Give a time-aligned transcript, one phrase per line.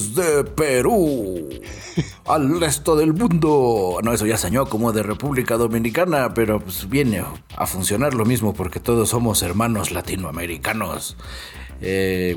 [0.00, 1.48] Desde Perú
[2.26, 3.98] al resto del mundo.
[4.02, 7.22] No, eso ya sañó como de República Dominicana, pero pues viene
[7.56, 11.16] a funcionar lo mismo porque todos somos hermanos latinoamericanos.
[11.82, 12.34] Eh,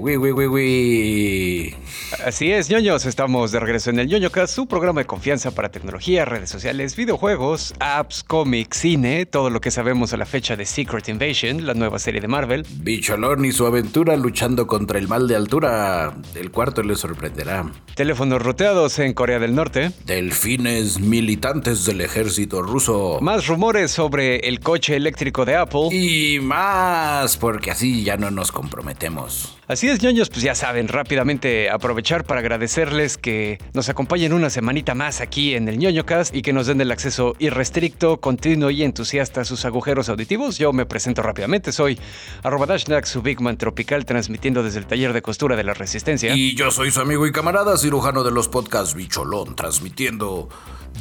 [2.25, 6.25] Así es, ñoños, estamos de regreso en el ñoñocast, su programa de confianza para tecnología,
[6.25, 11.09] redes sociales, videojuegos, apps, cómics, cine, todo lo que sabemos a la fecha de Secret
[11.09, 12.65] Invasion, la nueva serie de Marvel.
[12.77, 16.13] Bicholón y su aventura luchando contra el mal de altura.
[16.35, 17.69] El cuarto le sorprenderá.
[17.95, 19.91] Teléfonos roteados en Corea del Norte.
[20.05, 23.19] Delfines militantes del ejército ruso.
[23.21, 25.89] Más rumores sobre el coche eléctrico de Apple.
[25.91, 29.32] Y más, porque así ya no nos comprometemos.
[29.65, 34.93] Así es, ñoños, pues ya saben, rápidamente aprovechar para agradecerles que nos acompañen una semanita
[34.93, 39.41] más aquí en el ñoñocast y que nos den el acceso irrestricto, continuo y entusiasta
[39.41, 40.57] a sus agujeros auditivos.
[40.57, 41.97] Yo me presento rápidamente, soy
[42.43, 46.35] arroba Dashnak, su Bigman tropical, transmitiendo desde el taller de costura de la Resistencia.
[46.35, 50.49] Y yo soy su amigo y camarada, cirujano de los podcasts Bicholón, transmitiendo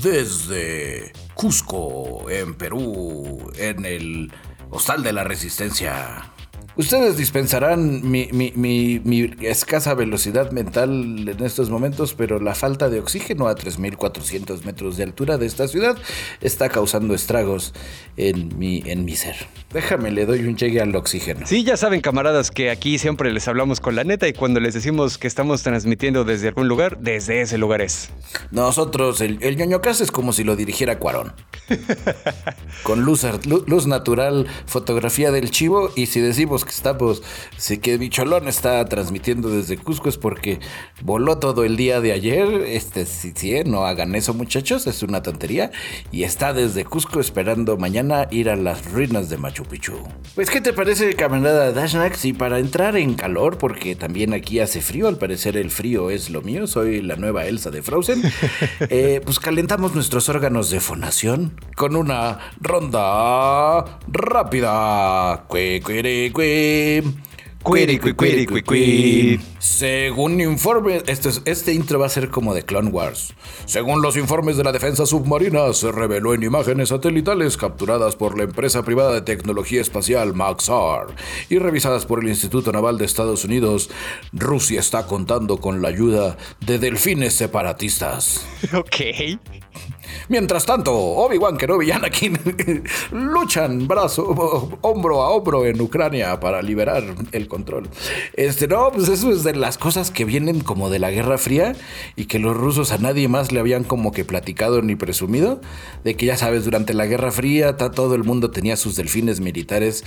[0.01, 4.33] desde Cusco, en Perú, en el
[4.71, 6.32] Hostal de la Resistencia.
[6.77, 13.55] Ustedes dispensarán mi, escasa velocidad mental en estos momentos, pero la falta de oxígeno a
[13.55, 15.99] 3.400 metros de altura de esta ciudad
[16.41, 17.75] está causando estragos
[18.17, 19.37] en mi, en mi ser.
[19.73, 21.47] Déjame, le doy un llegue al oxígeno.
[21.47, 24.75] Sí, ya saben, camaradas, que aquí siempre les hablamos con la neta y cuando les
[24.75, 28.11] decimos que estamos transmitiendo desde algún lugar, desde ese lugar es.
[28.51, 31.35] Nosotros, el, el ñoñocas es como si lo dirigiera Cuarón.
[32.83, 37.23] con luz, luz natural, fotografía del chivo y si decimos que estamos,
[37.57, 40.61] sí que Bicholón está transmitiendo desde Cusco es porque
[41.03, 42.49] voló todo el día de ayer.
[42.67, 43.65] Este, sí, sí, ¿eh?
[43.65, 45.71] no hagan eso, muchachos, es una tontería.
[46.11, 49.95] Y está desde Cusco esperando mañana ir a las ruinas de Machu Picchu.
[50.35, 52.25] Pues, ¿qué te parece, camarada Dashnax?
[52.25, 56.31] Y para entrar en calor, porque también aquí hace frío, al parecer el frío es
[56.31, 58.23] lo mío, soy la nueva Elsa de Frozen.
[58.89, 65.45] Eh, pues calentamos nuestros órganos de fonación con una ronda rápida.
[65.49, 65.81] Cue,
[69.61, 73.35] según informes, este, este intro va a ser como de Clone Wars.
[73.67, 78.45] Según los informes de la defensa submarina, se reveló en imágenes satelitales capturadas por la
[78.45, 81.15] empresa privada de tecnología espacial Maxar
[81.49, 83.91] y revisadas por el Instituto Naval de Estados Unidos,
[84.33, 88.45] Rusia está contando con la ayuda de delfines separatistas.
[88.73, 89.39] Ok.
[90.29, 92.39] Mientras tanto, Obi-Wan Kenobi y Anakin
[93.13, 97.03] luchan brazo, hombro a hombro en Ucrania para liberar
[97.33, 97.89] el control.
[98.35, 101.75] Este, no, pues eso es de las cosas que vienen como de la Guerra Fría
[102.17, 105.61] y que los rusos a nadie más le habían como que platicado ni presumido.
[106.05, 110.05] De que ya sabes, durante la Guerra Fría todo el mundo tenía sus delfines militares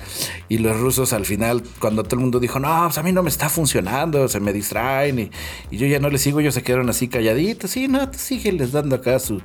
[0.49, 3.23] y los rusos al final, cuando todo el mundo dijo, no, pues a mí no
[3.23, 5.31] me está funcionando, se me distraen y,
[5.75, 7.71] yo ya no les sigo, ellos se quedaron así calladitos.
[7.71, 9.41] Sí, no, sigue les dando acá su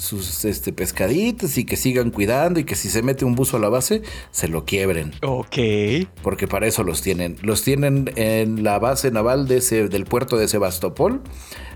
[0.00, 3.60] sus este, pescaditos y que sigan cuidando y que si se mete un buzo a
[3.60, 5.12] la base, se lo quiebren.
[5.22, 5.56] Ok.
[6.22, 7.36] Porque para eso los tienen.
[7.42, 11.20] Los tienen en la base naval de ese, del puerto de Sebastopol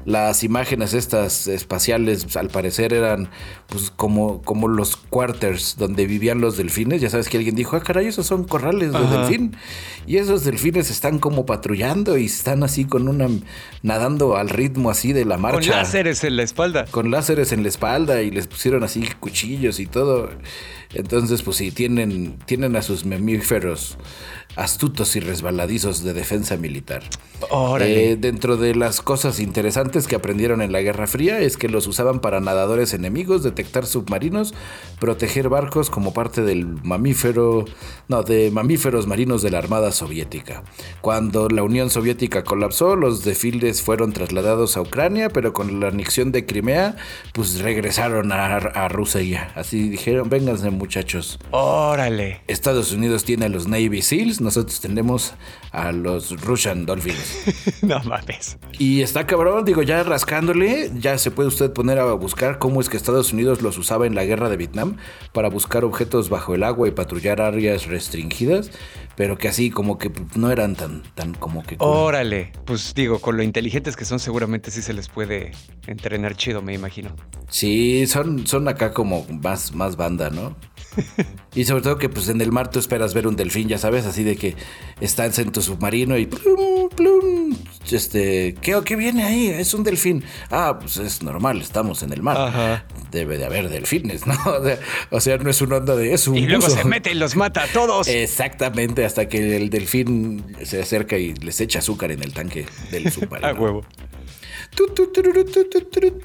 [0.04, 3.30] las imágenes estas espaciales al parecer eran
[3.68, 7.00] pues como, como los quarters donde vivían los delfines.
[7.00, 9.56] Ya sabes que alguien dijo, ah, caray, esos son corrales de delfín.
[10.06, 13.28] Y esos delfines están como patrullando y están así con una
[13.82, 15.70] nadando al ritmo así de la marcha.
[15.70, 16.84] Con láseres en la espalda.
[16.90, 20.30] Con láseres en la espalda y les pusieron así cuchillos y todo.
[20.92, 23.96] Entonces, pues sí, tienen, tienen a sus mamíferos
[24.56, 27.02] astutos y resbaladizos de defensa militar.
[27.80, 31.86] Eh, dentro de las cosas interesantes que aprendieron en la Guerra Fría es que los
[31.86, 34.54] usaban para nadadores enemigos, detectar submarinos,
[34.98, 37.64] proteger barcos como parte del mamífero,
[38.08, 40.62] no, de mamíferos marinos de la Armada Soviética.
[41.00, 46.32] Cuando la Unión Soviética colapsó, los desfiles fueron trasladados a Ucrania, pero con la anexión
[46.32, 46.96] de Crimea,
[47.32, 49.52] pues regresaron a, a Rusia.
[49.54, 51.38] Así dijeron, vénganse muchachos.
[51.50, 52.40] Órale.
[52.46, 55.34] Estados Unidos tiene a los Navy SEALs, nosotros tenemos
[55.72, 57.82] a los Russian Dolphins.
[57.82, 58.58] no mames.
[58.78, 62.88] Y está cabrón, digo, ya rascándole, ya se puede usted poner a buscar cómo es
[62.88, 64.96] que Estados Unidos los usaba en la guerra de Vietnam
[65.32, 68.70] para buscar objetos bajo el agua y patrullar áreas restringidas,
[69.16, 71.76] pero que así como que no eran tan, tan como que...
[71.78, 75.52] Órale, pues digo, con lo inteligentes que son seguramente sí se les puede
[75.86, 77.14] entrenar chido, me imagino.
[77.48, 80.56] Sí, son, son acá como más, más banda, ¿no?
[81.54, 84.06] y sobre todo que pues en el mar tú esperas ver un delfín, ya sabes,
[84.06, 84.56] así de que
[85.00, 87.56] estás en tu submarino y plum, plum,
[87.90, 89.48] este, ¿qué, ¿qué viene ahí?
[89.48, 90.24] Es un delfín.
[90.50, 92.84] Ah, pues es normal, estamos en el mar.
[93.10, 94.34] Debe de haber delfines, ¿no?
[95.10, 96.34] O sea, no es una onda de eso.
[96.34, 98.08] Y luego se mete y los mata a todos.
[98.08, 103.10] Exactamente, hasta que el delfín se acerca y les echa azúcar en el tanque del
[103.12, 103.48] submarino.
[103.48, 103.84] a huevo.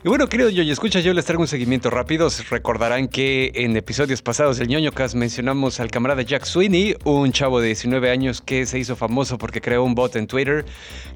[0.03, 2.29] Y bueno, querido Yoyo, escucha, yo les traigo un seguimiento rápido.
[2.49, 7.61] Recordarán que en episodios pasados del Ñoño Cast mencionamos al camarada Jack Sweeney, un chavo
[7.61, 10.65] de 19 años que se hizo famoso porque creó un bot en Twitter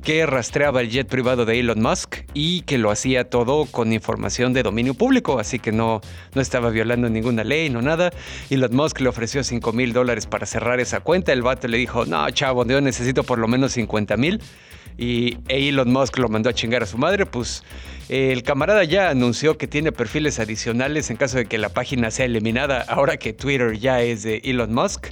[0.03, 4.53] que rastreaba el jet privado de Elon Musk y que lo hacía todo con información
[4.53, 6.01] de dominio público, así que no,
[6.35, 8.11] no estaba violando ninguna ley, no nada.
[8.49, 11.33] Elon Musk le ofreció 5 mil dólares para cerrar esa cuenta.
[11.33, 14.39] El vato le dijo, no, chavo, yo necesito por lo menos 50 mil
[14.97, 17.63] y Elon Musk lo mandó a chingar a su madre, pues
[18.09, 22.25] el camarada ya anunció que tiene perfiles adicionales en caso de que la página sea
[22.25, 25.07] eliminada ahora que Twitter ya es de Elon Musk.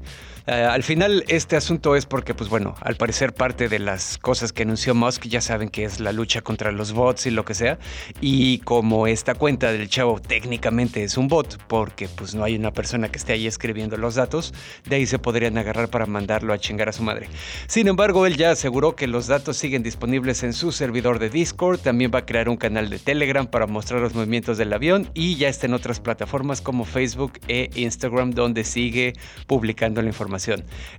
[0.47, 4.51] Eh, al final, este asunto es porque, pues bueno, al parecer parte de las cosas
[4.51, 7.53] que anunció Musk ya saben que es la lucha contra los bots y lo que
[7.53, 7.77] sea.
[8.21, 12.71] Y como esta cuenta del chavo técnicamente es un bot, porque pues no hay una
[12.71, 14.53] persona que esté ahí escribiendo los datos,
[14.85, 17.27] de ahí se podrían agarrar para mandarlo a chingar a su madre.
[17.67, 21.79] Sin embargo, él ya aseguró que los datos siguen disponibles en su servidor de Discord,
[21.79, 25.35] también va a crear un canal de Telegram para mostrar los movimientos del avión y
[25.35, 29.13] ya está en otras plataformas como Facebook e Instagram donde sigue
[29.45, 30.30] publicando la información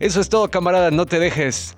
[0.01, 1.77] eso es todo, camarada, no te dejes.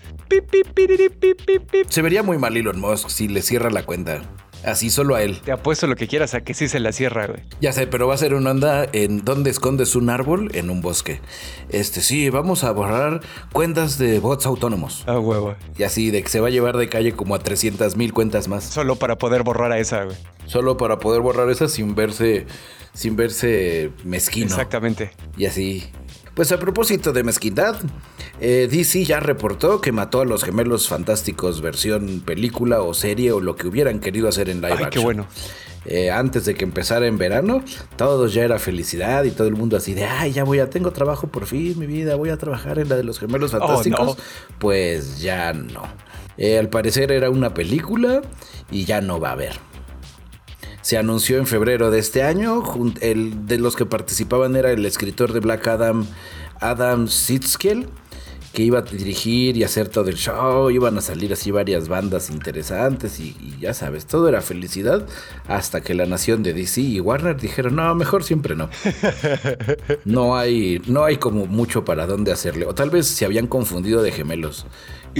[1.89, 4.23] Se vería muy mal Elon Musk si le cierra la cuenta.
[4.65, 5.41] Así solo a él.
[5.45, 7.41] Te apuesto lo que quieras a que sí se la cierra, güey.
[7.61, 10.81] Ya sé, pero va a ser una onda en donde escondes un árbol en un
[10.81, 11.21] bosque.
[11.69, 13.21] Este, sí, vamos a borrar
[13.53, 15.05] cuentas de bots autónomos.
[15.07, 15.55] Ah, huevo.
[15.77, 18.49] Y así, de que se va a llevar de calle como a 300 mil cuentas
[18.49, 18.65] más.
[18.65, 20.17] Solo para poder borrar a esa, güey.
[20.47, 22.47] Solo para poder borrar esa sin verse,
[22.95, 24.47] sin verse mezquino.
[24.47, 25.11] Exactamente.
[25.37, 25.85] Y así,
[26.35, 27.77] pues a propósito de mezquindad,
[28.41, 33.41] eh, DC ya reportó que mató a los gemelos fantásticos versión película o serie o
[33.41, 35.27] lo que hubieran querido hacer en live Ay, qué bueno.
[35.87, 37.63] Eh, antes de que empezara en verano,
[37.97, 40.93] todos ya era felicidad y todo el mundo así de, ay, ya voy a, tengo
[40.93, 44.17] trabajo por fin, mi vida, voy a trabajar en la de los gemelos oh, fantásticos.
[44.59, 45.83] Pues ya no.
[46.37, 48.23] Eh, al parecer era una película
[48.71, 49.53] y ya no va a haber
[50.85, 52.63] se anunció en febrero de este año.
[53.01, 56.07] El de los que participaban era el escritor de Black Adam,
[56.61, 57.89] Adam Sitzkel,
[58.53, 60.69] que iba a dirigir y hacer todo el show.
[60.69, 65.07] Iban a salir así varias bandas interesantes y, ya sabes, todo era felicidad
[65.49, 68.69] hasta que la nación de DC y Warner dijeron, no, mejor siempre no.
[70.05, 72.67] No hay, no hay como mucho para dónde hacerle.
[72.67, 74.67] O tal vez se habían confundido de gemelos.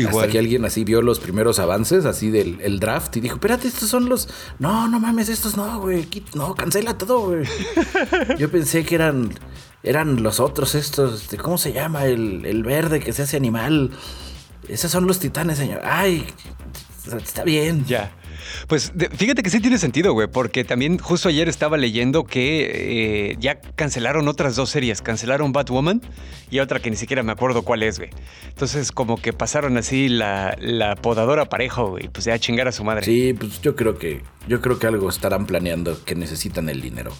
[0.09, 3.69] Hasta que alguien así vio los primeros avances, así del el draft, y dijo, espérate,
[3.69, 4.29] estos son los...
[4.59, 6.09] No, no mames, estos no, güey.
[6.35, 7.45] No, cancela todo, güey.
[8.39, 9.35] Yo pensé que eran,
[9.83, 12.07] eran los otros estos, este, ¿cómo se llama?
[12.07, 13.91] El, el verde que se hace animal.
[14.69, 15.83] Esos son los titanes, señor.
[15.85, 16.27] Ay,
[17.23, 17.85] está bien.
[17.87, 18.13] Ya.
[18.67, 23.37] Pues fíjate que sí tiene sentido, güey, porque también justo ayer estaba leyendo que eh,
[23.39, 25.03] ya cancelaron otras dos series.
[25.03, 26.01] Cancelaron Batwoman
[26.51, 28.11] y otra que ni siquiera me acuerdo cuál es, güey.
[28.49, 32.85] Entonces, como que pasaron así la, la podadora parejo, güey, pues ya chingar a su
[32.85, 33.05] madre.
[33.05, 37.13] Sí, pues yo creo que, yo creo que algo estarán planeando que necesitan el dinero.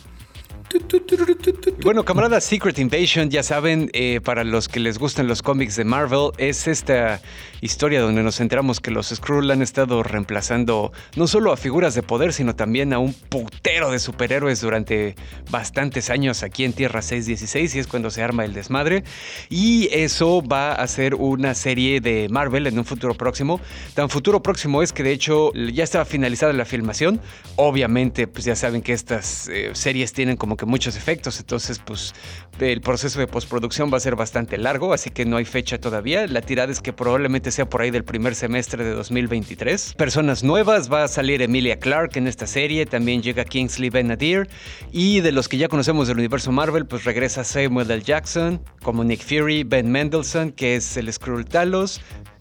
[1.83, 5.85] Bueno, camarada Secret Invasion, ya saben, eh, para los que les gustan los cómics de
[5.85, 7.21] Marvel, es esta
[7.61, 12.03] historia donde nos enteramos que los Skrull han estado reemplazando no solo a figuras de
[12.03, 15.15] poder, sino también a un putero de superhéroes durante
[15.51, 19.05] bastantes años aquí en Tierra 616 y es cuando se arma el desmadre.
[19.49, 23.61] Y eso va a ser una serie de Marvel en un futuro próximo.
[23.95, 27.21] Tan futuro próximo es que de hecho ya estaba finalizada la filmación.
[27.57, 32.15] Obviamente, pues ya saben que estas eh, series tienen como que muchos efectos, entonces pues
[32.61, 36.27] el proceso de postproducción va a ser bastante largo, así que no hay fecha todavía.
[36.27, 39.95] La tirada es que probablemente sea por ahí del primer semestre de 2023.
[39.95, 44.49] Personas nuevas, va a salir Emilia Clarke en esta serie, también llega Kingsley Ben-Adir
[44.93, 48.03] y de los que ya conocemos del universo Marvel, pues regresa Samuel L.
[48.03, 52.01] Jackson como Nick Fury, Ben Mendelsohn, que es el Skrull Talos,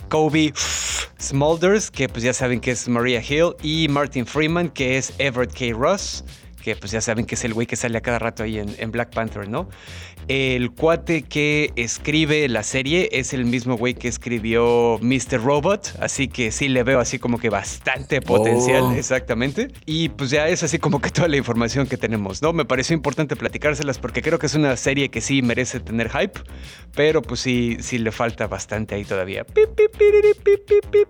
[0.10, 0.53] Kobe
[1.20, 5.53] Smulders, que pues ya saben que es Maria Hill, y Martin Freeman, que es Everett
[5.53, 5.75] K.
[5.75, 6.24] Ross
[6.63, 8.91] que pues ya saben que es el güey que sale a cada rato ahí en,
[8.91, 9.70] Black Panther, ¿no?
[10.29, 15.43] El cuate que escribe la serie es el mismo güey que escribió Mr.
[15.43, 18.91] Robot, así que sí le veo así como que bastante potencial, oh.
[18.93, 19.67] exactamente.
[19.86, 22.53] Y pues ya es así como que toda la información que tenemos, ¿no?
[22.53, 26.39] Me pareció importante platicárselas porque creo que es una serie que sí merece tener hype,
[26.96, 29.46] pero pues sí, sí le falta bastante ahí todavía.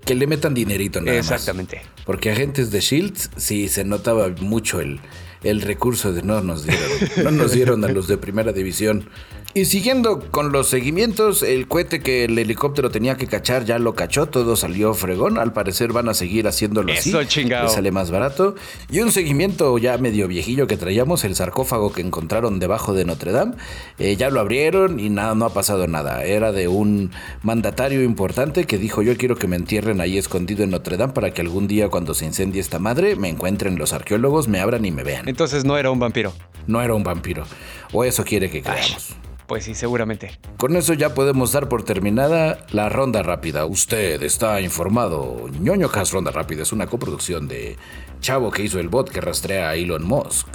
[0.04, 1.82] Que le metan dinerito, nada Exactamente.
[2.06, 5.00] Porque agentes de Shield sí se notaba mucho el
[5.44, 6.90] el recurso de no nos dieron,
[7.24, 9.10] no nos dieron a los de primera división
[9.56, 13.94] Y siguiendo con los seguimientos, el cohete que el helicóptero tenía que cachar ya lo
[13.94, 15.38] cachó, todo salió fregón.
[15.38, 17.28] Al parecer van a seguir haciéndolo Eso, así.
[17.28, 17.68] chingado.
[17.68, 18.56] Le sale más barato.
[18.90, 23.32] Y un seguimiento ya medio viejillo que traíamos, el sarcófago que encontraron debajo de Notre
[23.32, 23.54] Dame.
[24.00, 26.24] Eh, ya lo abrieron y nada, no ha pasado nada.
[26.24, 27.12] Era de un
[27.44, 31.30] mandatario importante que dijo: Yo quiero que me entierren ahí escondido en Notre Dame para
[31.32, 34.92] que algún día, cuando se incendie esta madre, me encuentren los arqueólogos, me abran y
[34.92, 35.28] me vean.
[35.34, 36.32] Entonces no era un vampiro.
[36.68, 37.44] No era un vampiro.
[37.92, 39.16] O eso quiere que creamos.
[39.48, 40.40] Pues sí, seguramente.
[40.58, 43.66] Con eso ya podemos dar por terminada la ronda rápida.
[43.66, 45.50] Usted está informado.
[45.60, 47.78] ñoño Cast Ronda Rápida es una coproducción de
[48.24, 50.48] Chavo que hizo el bot que rastrea a Elon Musk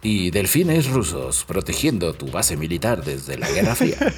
[0.00, 3.96] y Delfines Rusos protegiendo tu base militar desde la Guerra Fría.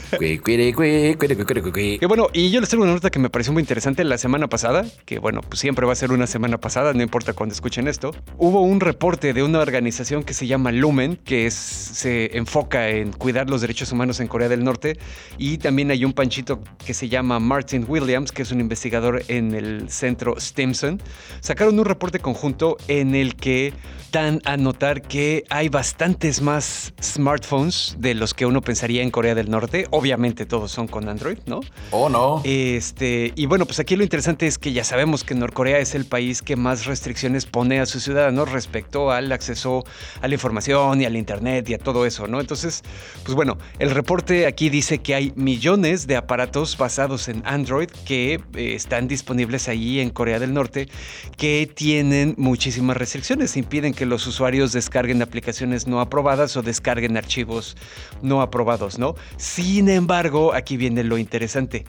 [1.99, 4.49] Que bueno, y yo les traigo una nota que me pareció muy interesante la semana
[4.49, 7.88] pasada, que bueno, pues siempre va a ser una semana pasada, no importa cuando escuchen
[7.88, 8.14] esto.
[8.38, 13.12] Hubo un reporte de una organización que se llama Lumen, que es, se enfoca en
[13.12, 14.99] cuidar los derechos humanos en Corea del Norte,
[15.38, 19.55] y también hay un panchito que se llama Martin Williams, que es un investigador en
[19.55, 21.02] el centro Stimson.
[21.40, 23.73] Sacaron un reporte conjunto en el que
[24.12, 29.35] dan a notar que hay bastantes más smartphones de los que uno pensaría en Corea
[29.35, 29.87] del Norte.
[29.90, 31.61] Obviamente todos son con Android, ¿no?
[31.90, 32.40] Oh, no.
[32.45, 36.06] Este, y bueno, pues aquí lo interesante es que ya sabemos que Norcorea es el
[36.06, 39.85] país que más restricciones pone a sus ciudadanos respecto al acceso
[40.23, 42.40] a la información y al internet y a todo eso, ¿no?
[42.40, 42.83] Entonces,
[43.23, 48.40] pues bueno, el reporte aquí dice que hay millones de aparatos basados en Android que
[48.54, 50.88] eh, están disponibles ahí en Corea del Norte
[51.37, 52.35] que tienen
[52.66, 57.76] muchísimas restricciones, impiden que los usuarios descarguen aplicaciones no aprobadas o descarguen archivos
[58.23, 59.14] no aprobados, ¿no?
[59.37, 61.85] Sin embargo, aquí viene lo interesante.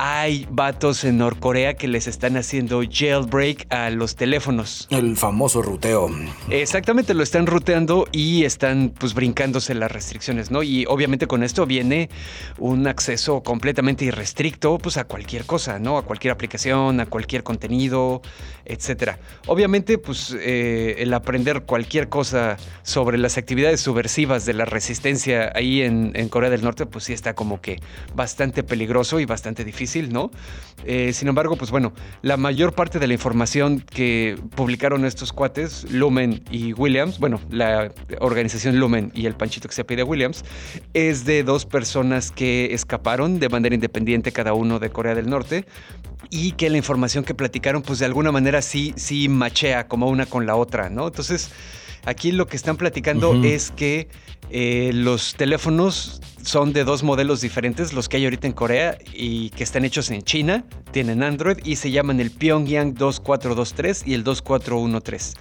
[0.00, 4.86] Hay vatos en Norcorea que les están haciendo jailbreak a los teléfonos.
[4.90, 6.08] El famoso ruteo.
[6.50, 10.62] Exactamente, lo están ruteando y están pues brincándose las restricciones, ¿no?
[10.62, 12.10] Y obviamente con esto viene
[12.58, 15.98] un acceso completamente irrestricto pues a cualquier cosa, ¿no?
[15.98, 18.22] A cualquier aplicación, a cualquier contenido,
[18.66, 19.18] etcétera.
[19.48, 25.82] Obviamente pues eh, el aprender cualquier cosa sobre las actividades subversivas de la resistencia ahí
[25.82, 27.80] en, en Corea del Norte pues sí está como que
[28.14, 30.30] bastante peligroso y bastante difícil, ¿no?
[30.84, 31.92] Eh, sin embargo, pues bueno,
[32.22, 37.92] la mayor parte de la información que publicaron estos cuates, Lumen y Williams, bueno, la
[38.20, 40.44] organización Lumen y el panchito que se pide Williams,
[40.94, 45.66] es de dos personas que escaparon de manera independiente cada uno de Corea del Norte
[46.30, 50.26] y que la información que platicaron, pues de alguna manera sí, sí machea como una
[50.26, 51.08] con la otra, ¿no?
[51.08, 51.50] Entonces,
[52.04, 54.08] aquí lo que están platicando es que
[54.50, 59.50] eh, los teléfonos son de dos modelos diferentes, los que hay ahorita en Corea y
[59.50, 64.24] que están hechos en China, tienen Android y se llaman el Pyongyang 2423 y el
[64.24, 65.34] 2413.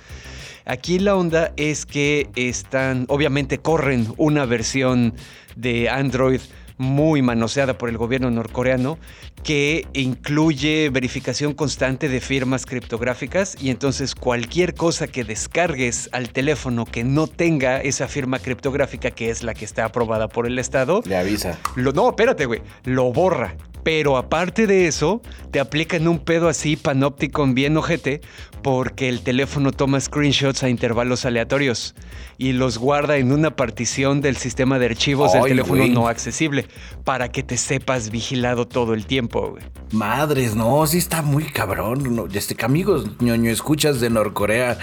[0.65, 5.13] Aquí la onda es que están, obviamente corren una versión
[5.55, 6.41] de Android
[6.77, 8.97] muy manoseada por el gobierno norcoreano
[9.43, 16.85] que incluye verificación constante de firmas criptográficas y entonces cualquier cosa que descargues al teléfono
[16.85, 21.01] que no tenga esa firma criptográfica que es la que está aprobada por el Estado,
[21.05, 21.57] Le avisa.
[21.75, 22.61] lo, no, espérate, güey.
[22.83, 23.55] Lo borra.
[23.87, 28.19] Pero aparte de eso, te aplican un pedo así panóptico bien ojete
[28.61, 31.95] porque el teléfono toma screenshots a intervalos aleatorios
[32.37, 35.91] y los guarda en una partición del sistema de archivos del teléfono güey.
[35.91, 36.67] no accesible
[37.05, 39.63] para que te sepas vigilado todo el tiempo, güey.
[39.93, 42.13] Madres, no, sí está muy cabrón.
[42.13, 44.77] No, este, amigos ñoño escuchas de Norcorea,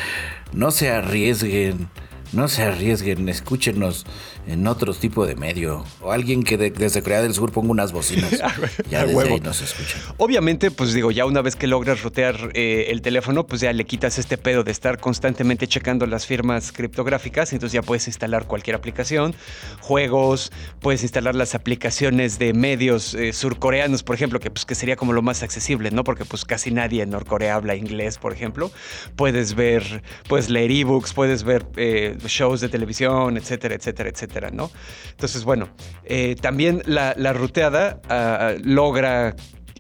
[0.55, 1.91] no se arriesguen.
[2.35, 4.05] No se arriesguen, escúchenos
[4.47, 5.85] en otro tipo de medio.
[6.01, 8.31] O alguien que de- desde Corea del Sur ponga unas bocinas.
[8.91, 9.35] ya a desde huevo.
[9.35, 10.01] ahí nos escuchan.
[10.19, 13.85] Obviamente, pues digo, ya una vez que logras rotear eh, el teléfono, pues ya le
[13.85, 18.77] quitas este pedo de estar constantemente checando las firmas criptográficas, entonces ya puedes instalar cualquier
[18.77, 19.35] aplicación,
[19.81, 20.51] juegos,
[20.81, 25.13] puedes instalar las aplicaciones de medios eh, surcoreanos, por ejemplo, que pues que sería como
[25.13, 26.05] lo más accesible, ¿no?
[26.05, 28.71] Porque pues casi nadie en Norcorea habla inglés, por ejemplo.
[29.17, 34.71] Puedes ver, puedes leer ebooks, puedes ver eh, shows de televisión, etcétera, etcétera, etcétera, ¿no?
[35.11, 35.69] Entonces, bueno,
[36.05, 39.35] eh, también la, la ruteada ah, logra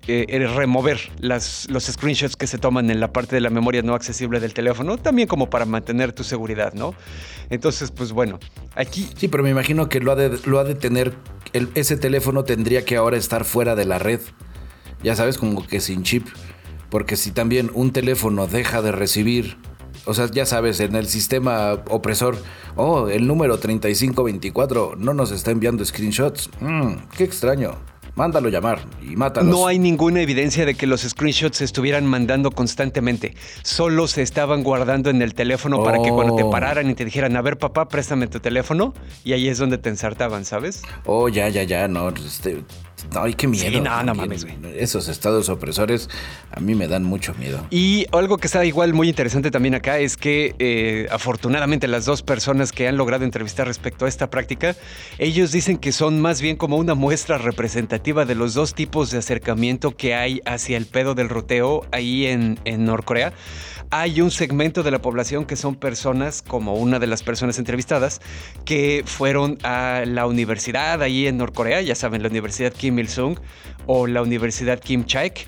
[0.06, 3.80] eh, eh, remover las, los screenshots que se toman en la parte de la memoria
[3.80, 6.94] no accesible del teléfono, también como para mantener tu seguridad, ¿no?
[7.48, 8.38] Entonces, pues bueno,
[8.74, 11.14] aquí Sí, pero me imagino que lo ha de, lo ha de tener.
[11.74, 14.20] ese teléfono tendría que ahora estar fuera de la red.
[15.02, 16.26] Ya sabes, como que sin chip.
[16.90, 19.56] Porque si también un teléfono deja de recibir.
[20.06, 22.36] O sea, ya sabes, en el sistema opresor,
[22.76, 26.50] oh, el número 3524 no nos está enviando screenshots.
[26.60, 27.72] Mm, qué extraño.
[28.16, 29.50] mándalo llamar y mátalos.
[29.50, 33.34] No hay ninguna evidencia de que los screenshots se estuvieran mandando constantemente.
[33.64, 36.50] Solo se estaban guardando en el teléfono para que cuando te Oh.
[36.50, 38.94] pararan y te dijeran, a ver papá, préstame tu teléfono,
[39.24, 40.82] y ahí es donde te ensartaban, ¿sabes?
[41.06, 42.08] Oh, ya, ya, ya, no.
[42.10, 42.62] Este,
[43.14, 43.68] ay, qué miedo.
[43.68, 44.16] Sí, no, no también.
[44.16, 44.56] mames, güey.
[44.78, 46.08] Esos estados opresores
[46.50, 47.66] a mí me dan mucho miedo.
[47.70, 52.22] Y algo que está igual muy interesante también acá es que eh, afortunadamente las dos
[52.22, 54.76] personas que han logrado entrevistar respecto a esta práctica,
[55.18, 59.18] ellos dicen que son más bien como una muestra representativa de los dos tipos de
[59.18, 63.32] acercamiento que hay hacia el pedo del roteo ahí en, en Norcorea.
[63.96, 68.20] Hay un segmento de la población que son personas, como una de las personas entrevistadas,
[68.64, 73.38] que fueron a la universidad ahí en Norcorea, ya saben, la Universidad Kim Il-sung
[73.86, 75.46] o la Universidad Kim Chaek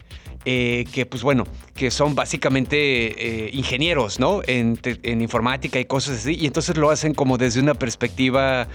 [0.48, 4.42] eh, que pues bueno, que son básicamente eh, ingenieros, ¿no?
[4.46, 8.68] En, informática y cosas así, y entonces lo hacen como desde una perspectiva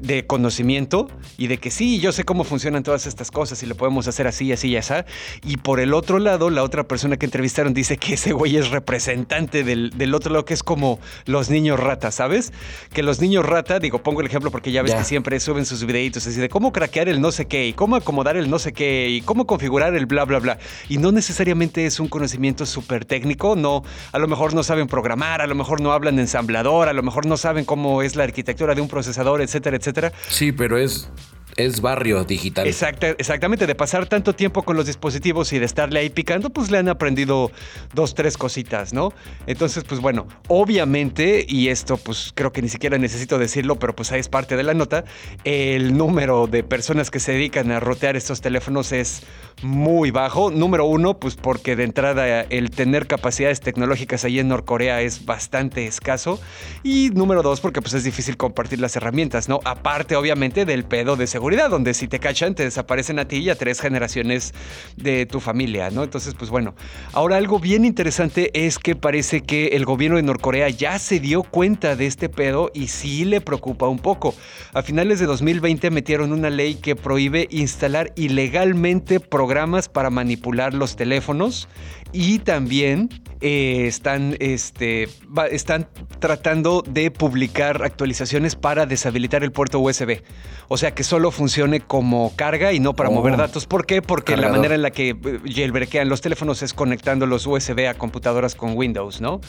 [0.00, 3.74] de conocimiento y de que sí, yo sé cómo funcionan todas estas cosas y lo
[3.74, 4.94] podemos hacer así, así y así.
[5.42, 8.70] Y por el otro lado, la otra persona que entrevistaron dice que ese güey es
[8.70, 12.52] representante del, del otro lado, que es como los niños rata, ¿sabes?
[12.92, 15.84] Que los niños rata, digo, pongo el ejemplo porque ya ves que siempre suben sus
[15.84, 18.72] videitos así de cómo craquear el no sé qué y cómo acomodar el no sé
[18.72, 20.58] qué y cómo configurar el bla bla bla.
[20.88, 23.82] Y no necesariamente es un conocimiento súper técnico, no,
[24.12, 27.02] a lo mejor no saben programar, a lo mejor no hablan de ensamblador, a lo
[27.02, 30.12] mejor no saben cómo es la arquitectura de un procesador, etcétera, etcétera.
[30.28, 31.10] Sí, pero es,
[31.56, 32.66] es barrio digital.
[32.66, 36.70] Exacta- exactamente, de pasar tanto tiempo con los dispositivos y de estarle ahí picando, pues
[36.70, 37.50] le han aprendido
[37.94, 39.12] dos, tres cositas, ¿no?
[39.46, 44.12] Entonces, pues bueno, obviamente, y esto pues creo que ni siquiera necesito decirlo, pero pues
[44.12, 45.04] ahí es parte de la nota,
[45.44, 49.22] el número de personas que se dedican a rotear estos teléfonos es
[49.62, 50.50] muy bajo.
[50.50, 55.86] Número uno, pues porque de entrada el tener capacidades tecnológicas ahí en Norcorea es bastante
[55.86, 56.38] escaso.
[56.82, 59.60] Y número dos, porque pues es difícil compartir las herramientas, ¿no?
[59.64, 63.50] Aparte, obviamente, del pedo de seguridad, donde si te cachan, te desaparecen a ti y
[63.50, 64.52] a tres generaciones
[64.96, 66.02] de tu familia, ¿no?
[66.02, 66.74] Entonces, pues bueno.
[67.12, 71.44] Ahora, algo bien interesante es que parece que el gobierno de Norcorea ya se dio
[71.44, 74.34] cuenta de este pedo y sí le preocupa un poco.
[74.72, 80.96] A finales de 2020 metieron una ley que prohíbe instalar ilegalmente programas para manipular los
[80.96, 81.68] teléfonos
[82.12, 83.08] y también
[83.40, 85.08] eh, están, este,
[85.50, 90.22] están tratando de publicar actualizaciones para deshabilitar el puerto USB.
[90.68, 93.12] O sea, que solo funcione como carga y no para Oh.
[93.12, 93.66] mover datos.
[93.66, 94.02] ¿Por qué?
[94.02, 95.16] Porque la manera en la que eh,
[95.48, 99.40] jailbreakean los teléfonos es conectando los USB a computadoras con Windows, ¿no?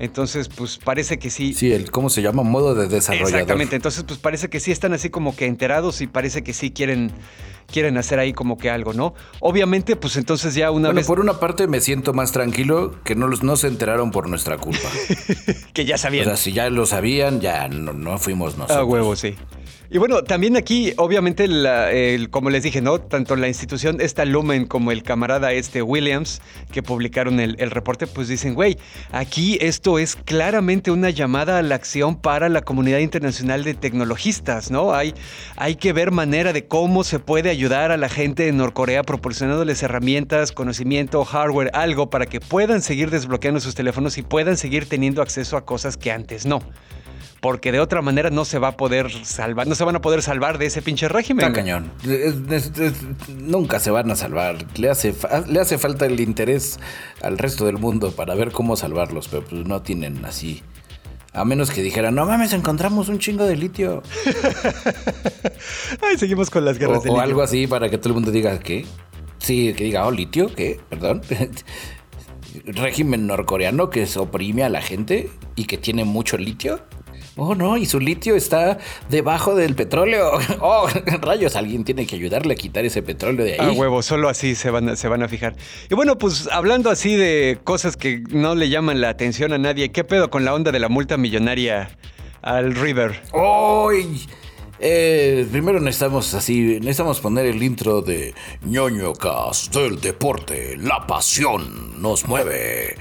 [0.00, 1.54] Entonces, pues parece que sí.
[1.54, 2.42] Sí, el, ¿cómo se llama?
[2.42, 3.30] Modo de desarrollador.
[3.32, 6.72] Exactamente, entonces pues parece que sí están así como que enterados y parece que sí
[6.72, 7.12] quieren,
[7.72, 9.14] quieren hacer ahí como que algo, ¿no?
[9.38, 13.14] Obviamente, pues entonces ya una Bueno, vez por una parte me siento más tranquilo que
[13.14, 14.88] no, los, no se enteraron por nuestra culpa.
[15.72, 16.24] que ya o sabían.
[16.24, 18.78] sea, si ya lo sabían, ya no, no fuimos nosotros.
[18.78, 19.36] A huevo, sí.
[19.94, 21.88] Y bueno, también aquí, obviamente, la-
[22.32, 22.98] como les dije, ¿no?
[22.98, 28.26] Tanto la institución, esta Lumen, como el camarada este Williams, que publicaron el, reporte, pues
[28.26, 28.76] dicen, güey,
[29.12, 34.72] aquí esto es claramente una llamada a la acción para la comunidad internacional de tecnologistas,
[34.72, 34.92] ¿no?
[34.96, 35.14] Hay,
[35.54, 39.80] hay que ver manera de cómo se puede ayudar a la gente en Norcorea proporcionándoles
[39.84, 45.22] herramientas, conocimiento, hardware, algo para que puedan seguir desbloqueando sus teléfonos y puedan seguir teniendo
[45.22, 46.62] acceso a cosas que antes no
[47.44, 50.22] porque de otra manera no se va a poder salvar, no se van a poder
[50.22, 51.44] salvar de ese pinche régimen.
[51.44, 51.92] Está cañón.
[52.02, 54.56] Es- es- es- nunca se van a salvar.
[54.78, 55.14] Le hace,
[55.46, 56.80] le hace falta el interés
[57.20, 60.62] al resto del mundo para ver cómo salvarlos, pero pues no tienen así.
[61.34, 64.02] A menos que dijeran, no mames, encontramos un chingo de litio.
[66.00, 67.20] Ay, seguimos con las O, guerras de o litio.
[67.22, 68.86] algo así para que todo el mundo diga, ¿qué?
[69.36, 70.80] Sí, que diga, oh, litio, ¿qué?
[70.88, 71.20] Perdón.
[72.66, 76.80] Régimen norcoreano que se oprime a la gente y que tiene mucho litio.
[77.36, 80.32] Oh, no, y su litio está debajo del petróleo.
[80.60, 80.88] Oh,
[81.20, 83.76] rayos, alguien tiene que ayudarle a quitar ese petróleo de A ahí.
[83.76, 85.56] huevo, solo así se van, a, se van a fijar.
[85.90, 89.90] Y bueno, pues hablando así de cosas que no le llaman la atención a nadie,
[89.90, 91.90] ¿qué pedo con la onda de la multa millonaria
[92.42, 93.20] al River?
[93.32, 94.26] ¡Ay!
[94.80, 102.00] Eh, primero necesitamos así, necesitamos poner el intro de ñoño cast del deporte, la pasión
[102.02, 102.96] nos mueve.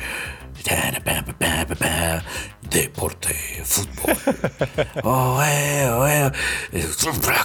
[2.62, 4.16] Deporte, fútbol.
[5.04, 6.32] Oh, eh, oh, eh.
[6.72, 6.88] Eh,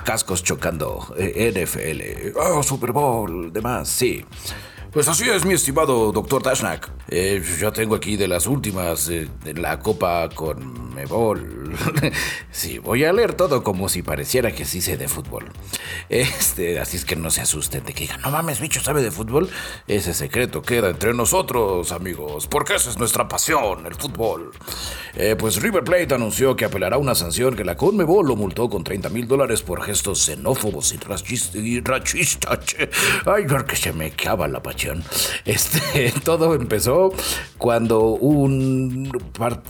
[0.04, 1.14] Cascos chocando.
[1.18, 2.36] eh, NFL.
[2.36, 4.24] Oh, Super Bowl, demás, sí.
[4.98, 6.90] Pues así es, mi estimado doctor Dashnak.
[7.06, 11.72] Eh, yo tengo aquí de las últimas eh, la Copa con Mebol.
[12.50, 15.52] sí, voy a leer todo como si pareciera que sí sé de fútbol.
[16.08, 19.12] Este, así es que no se asusten de que digan, no mames, bicho, ¿sabe de
[19.12, 19.48] fútbol?
[19.86, 24.50] Ese secreto queda entre nosotros, amigos, porque esa es nuestra pasión, el fútbol.
[25.14, 28.68] Eh, pues River Plate anunció que apelará a una sanción que la Conmebol lo multó
[28.68, 30.92] con 30 mil dólares por gestos xenófobos
[31.54, 32.58] y racistas.
[33.26, 34.60] Ay, porque se me acaba la
[35.44, 37.12] Este, todo empezó
[37.56, 39.10] cuando un,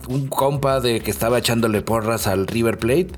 [0.08, 3.12] un compa de que estaba echándole porras al River Plate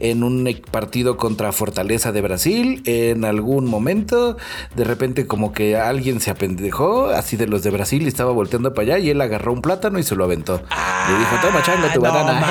[0.00, 4.36] en un partido contra Fortaleza de Brasil, en algún momento,
[4.74, 8.74] de repente como que alguien se apendejó, así de los de Brasil, y estaba volteando
[8.74, 10.62] para allá y él agarró un plátano y se lo aventó.
[11.08, 12.46] Le dijo, toma chango tu ah, banana.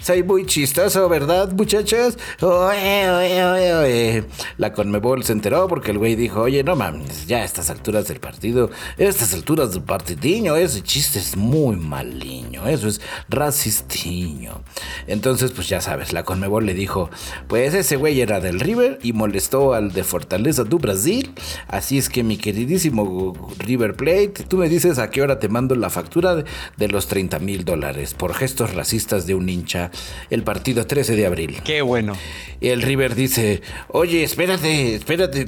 [0.00, 2.18] soy muy chistoso, ¿verdad, muchachos?
[4.58, 8.06] La Conmebol se enteró porque el güey dijo, oye, no mames, ya a estas alturas
[8.06, 14.62] del partido, estas alturas del partidiño, ese chiste es muy maliño, eso es racistiño.
[15.08, 17.10] Entonces, pues ya sabes, la Conmebol le dijo,
[17.48, 21.34] pues ese güey era del River y molestó al de Fortaleza do Brasil,
[21.66, 25.74] así es que mi queridísimo River Plate, tú me dices a qué hora te mando
[25.74, 26.36] la factura
[26.76, 29.90] de, los 30 mil dólares por gestos racistas de un hincha
[30.30, 31.60] el partido 13 de abril.
[31.64, 32.14] Qué bueno.
[32.60, 35.46] Y el River dice, oye, espérate, espérate,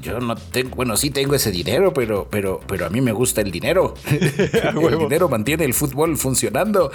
[0.00, 3.40] yo no tengo, bueno, sí tengo ese dinero, pero, pero, pero a mí me gusta
[3.40, 3.94] el dinero.
[4.10, 6.92] el dinero mantiene el fútbol funcionando,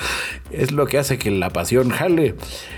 [0.52, 2.36] es lo que hace que la pasión jale.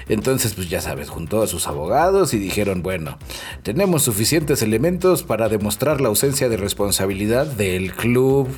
[0.09, 3.17] Entonces, pues ya sabes, juntó a sus abogados y dijeron, bueno,
[3.63, 8.49] tenemos suficientes elementos para demostrar la ausencia de responsabilidad del club.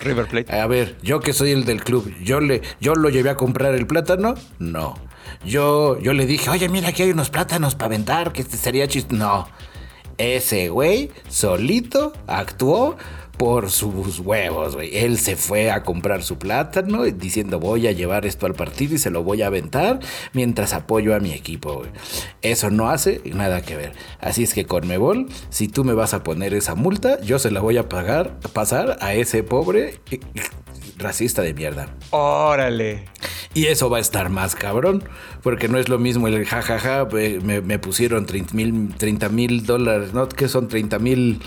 [0.00, 0.58] River Plate.
[0.58, 3.74] A ver, yo que soy el del club, yo le, yo lo llevé a comprar
[3.74, 4.96] el plátano, no.
[5.44, 8.88] Yo, yo le dije, oye, mira, aquí hay unos plátanos para aventar, que este sería
[8.88, 9.14] chiste.
[9.14, 9.48] No.
[10.20, 12.98] Ese güey solito actuó
[13.38, 14.94] por sus huevos, güey.
[14.98, 18.98] Él se fue a comprar su plátano diciendo voy a llevar esto al partido y
[18.98, 19.98] se lo voy a aventar
[20.34, 21.90] mientras apoyo a mi equipo, güey.
[22.42, 23.94] Eso no hace nada que ver.
[24.20, 27.50] Así es que con Mebol, si tú me vas a poner esa multa, yo se
[27.50, 30.00] la voy a pagar, pasar a ese pobre
[31.00, 31.88] racista de mierda.
[32.10, 33.04] Órale.
[33.52, 35.02] Y eso va a estar más cabrón,
[35.42, 40.28] porque no es lo mismo el jajaja, me, me pusieron 30 mil dólares, ¿no?
[40.28, 41.40] Que son 30 mil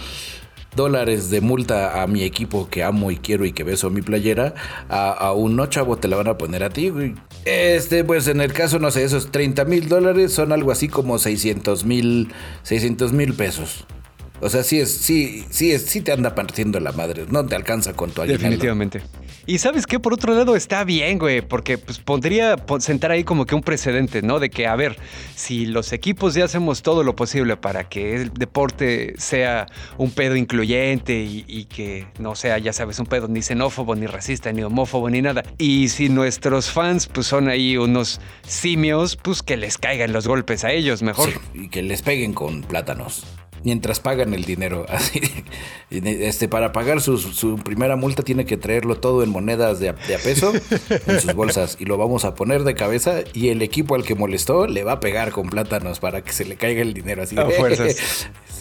[0.76, 4.54] dólares de multa a mi equipo que amo y quiero y que beso mi playera,
[4.90, 6.92] a, un no chavo te la van a poner a ti,
[7.46, 11.20] Este, pues en el caso, no sé, esos 30 mil dólares son algo así como
[11.20, 12.32] 600 mil,
[12.64, 13.86] 600 mil pesos.
[14.42, 17.56] O sea, sí es, sí, sí es, sí te anda partiendo la madre, no te
[17.56, 18.44] alcanza con tu aguinaldo.
[18.44, 19.02] Definitivamente.
[19.46, 23.46] Y sabes qué, por otro lado está bien, güey, porque pues podría sentar ahí como
[23.46, 24.40] que un precedente, ¿no?
[24.40, 24.98] De que, a ver,
[25.36, 30.38] si los equipos ya hacemos todo lo posible para que el deporte sea un pedo
[30.38, 35.10] incluyente y, que no sea, ya sabes, un pedo ni xenófobo, ni racista, ni homófobo,
[35.10, 35.44] ni nada.
[35.58, 40.64] Y si nuestros fans pues son ahí unos simios, pues que les caigan los golpes
[40.64, 41.30] a ellos mejor.
[41.54, 43.26] y que les peguen con plátanos
[43.64, 44.86] mientras pagan el dinero.
[44.90, 45.22] Así,
[45.90, 50.54] este, para pagar su, primera multa tiene que traerlo todo en monedas de a, peso
[51.08, 54.16] en sus bolsas y lo vamos a poner de cabeza y el equipo al que
[54.16, 57.24] molestó le va a pegar con plátanos para que se le caiga el dinero.
[57.24, 57.36] Así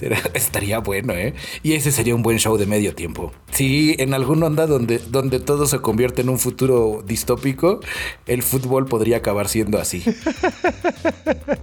[0.35, 1.35] estaría bueno, ¿eh?
[1.63, 3.33] Y ese sería un buen show de medio tiempo.
[3.53, 7.81] Sí, en alguna onda donde, donde todo se convierte en un futuro distópico,
[8.27, 10.03] el fútbol podría acabar siendo así.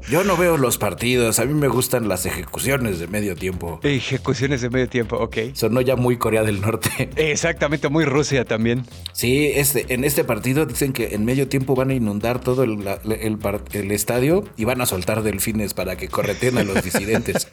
[0.10, 3.80] Yo no veo los partidos, a mí me gustan las ejecuciones de medio tiempo.
[3.84, 5.38] Ejecuciones de medio tiempo, ok.
[5.54, 7.10] Sonó ya muy Corea del Norte.
[7.16, 8.86] Exactamente, muy Rusia también.
[9.14, 12.86] Sí, este, en este partido dicen que en medio tiempo van a inundar todo el,
[13.74, 17.48] el, estadio y van a soltar delfines para que correten a los disidentes.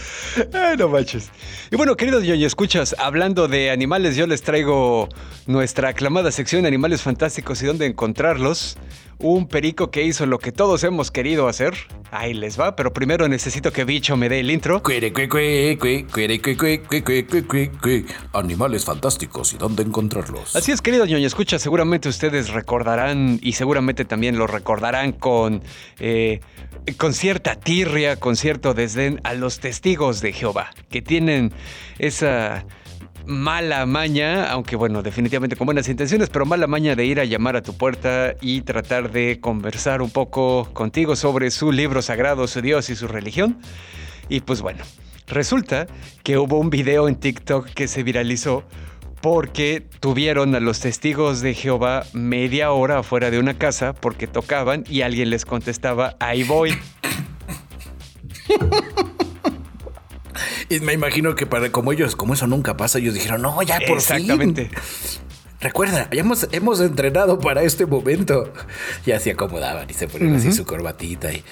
[0.52, 1.30] Ay, no manches.
[1.70, 5.08] Y bueno, queridos yo escuchas, hablando de animales, yo les traigo
[5.46, 8.76] nuestra aclamada sección de Animales Fantásticos y dónde encontrarlos
[9.18, 11.74] un perico que hizo lo que todos hemos querido hacer.
[12.10, 14.82] Ahí les va, pero primero necesito que Bicho me dé el intro.
[18.32, 20.56] Animales fantásticos y dónde encontrarlos.
[20.56, 25.62] Así es, querido ñoño, escucha, seguramente ustedes recordarán y seguramente también lo recordarán con,
[25.98, 26.40] eh,
[26.98, 31.52] con cierta tirria, con cierto desdén a los testigos de Jehová, que tienen
[31.98, 32.64] esa
[33.26, 37.56] mala maña, aunque bueno, definitivamente con buenas intenciones, pero mala maña de ir a llamar
[37.56, 42.60] a tu puerta y tratar de conversar un poco contigo sobre su libro sagrado, su
[42.60, 43.58] Dios y su religión.
[44.28, 44.82] Y pues bueno,
[45.26, 45.86] resulta
[46.22, 48.64] que hubo un video en TikTok que se viralizó
[49.20, 54.84] porque tuvieron a los testigos de Jehová media hora afuera de una casa porque tocaban
[54.88, 56.76] y alguien les contestaba, ahí voy.
[60.72, 63.78] Y me imagino que para como ellos, como eso nunca pasa, ellos dijeron, no, ya
[63.86, 64.70] por Exactamente.
[65.60, 68.50] Recuerda, hemos, hemos entrenado para este momento.
[69.04, 71.30] Y así acomodaban y se ponían así su corbatita.
[71.30, 71.44] Y,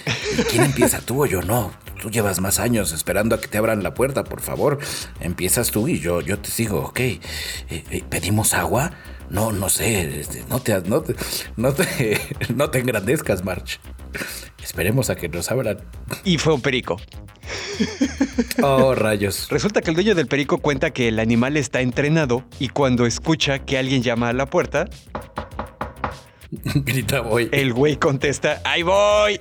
[0.51, 1.43] ¿Quién empieza tú o yo?
[1.43, 4.79] No, tú llevas más años esperando a que te abran la puerta, por favor.
[5.21, 7.01] Empiezas tú y yo, yo te sigo, ok.
[7.01, 7.21] Eh,
[7.69, 8.93] eh, ¿Pedimos agua?
[9.29, 11.15] No, no sé, este, no te, no te,
[11.57, 12.19] no te,
[12.55, 13.81] no te engrandezcas, March.
[14.63, 15.79] Esperemos a que nos abran.
[16.25, 16.97] Y fue un perico.
[18.63, 19.49] Oh, rayos.
[19.51, 23.61] Resulta que el dueño del perico cuenta que el animal está entrenado y cuando escucha
[23.61, 24.85] que alguien llama a la puerta,
[26.51, 27.49] grita voy.
[27.53, 29.41] El güey contesta, ¡ahí voy!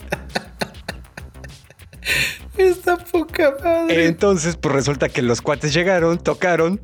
[2.58, 4.06] Está poca madre.
[4.06, 6.82] Entonces, pues resulta que los cuates llegaron, tocaron.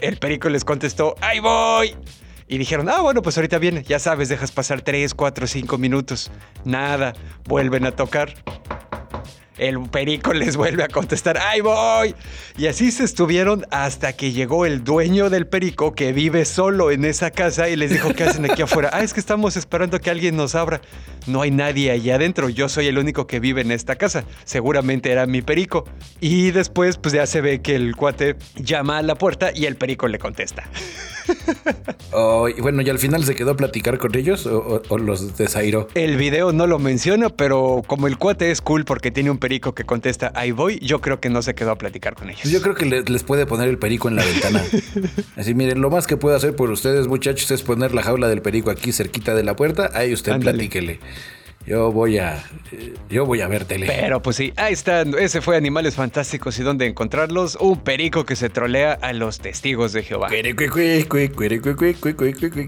[0.00, 1.96] El perico les contestó, ¡ahí voy!
[2.48, 3.82] Y dijeron, ah, bueno, pues ahorita viene.
[3.82, 6.30] Ya sabes, dejas pasar 3, 4, 5 minutos.
[6.64, 7.12] Nada,
[7.44, 8.34] vuelven a tocar
[9.58, 12.14] el perico les vuelve a contestar, ¡ay voy!
[12.56, 17.04] Y así se estuvieron hasta que llegó el dueño del perico que vive solo en
[17.04, 18.90] esa casa y les dijo, ¿qué hacen aquí afuera?
[18.92, 20.80] Ah, es que estamos esperando que alguien nos abra.
[21.26, 24.24] No hay nadie allá adentro, yo soy el único que vive en esta casa.
[24.44, 25.84] Seguramente era mi perico.
[26.20, 29.76] Y después, pues ya se ve que el cuate llama a la puerta y el
[29.76, 30.64] perico le contesta.
[32.12, 35.88] Oh, y bueno, ¿y al final se quedó a platicar con ellos o, los desairó?
[35.94, 39.47] El video no lo menciona, pero como el cuate es cool porque tiene un perico
[39.48, 42.44] que contesta ahí voy, yo creo que no se quedó a platicar con ellos.
[42.44, 44.62] Yo creo que les puede poner el perico en la ventana.
[45.36, 48.42] Así, miren, lo más que puedo hacer por ustedes, muchachos, es poner la jaula del
[48.42, 49.90] perico aquí cerquita de la puerta.
[49.94, 51.00] Ahí usted platíquele.
[51.68, 52.42] Yo voy a.
[53.10, 53.86] Yo voy a ver tele.
[53.86, 55.02] Pero pues sí, ahí está.
[55.02, 57.58] Ese fue Animales Fantásticos y dónde encontrarlos.
[57.60, 60.28] Un perico que se trolea a los testigos de Jehová.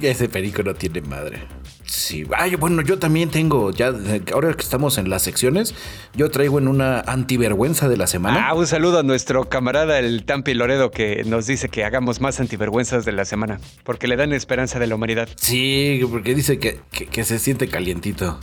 [0.03, 1.39] Ese perico no tiene madre.
[1.85, 3.93] Sí, ay, bueno, yo también tengo, ya
[4.33, 5.75] ahora que estamos en las secciones,
[6.15, 8.49] yo traigo en una antivergüenza de la semana.
[8.49, 12.39] Ah, un saludo a nuestro camarada el Tampi Loredo que nos dice que hagamos más
[12.39, 15.29] antivergüenzas de la semana, porque le dan esperanza de la humanidad.
[15.35, 18.39] Sí, porque dice que, que se siente calientito.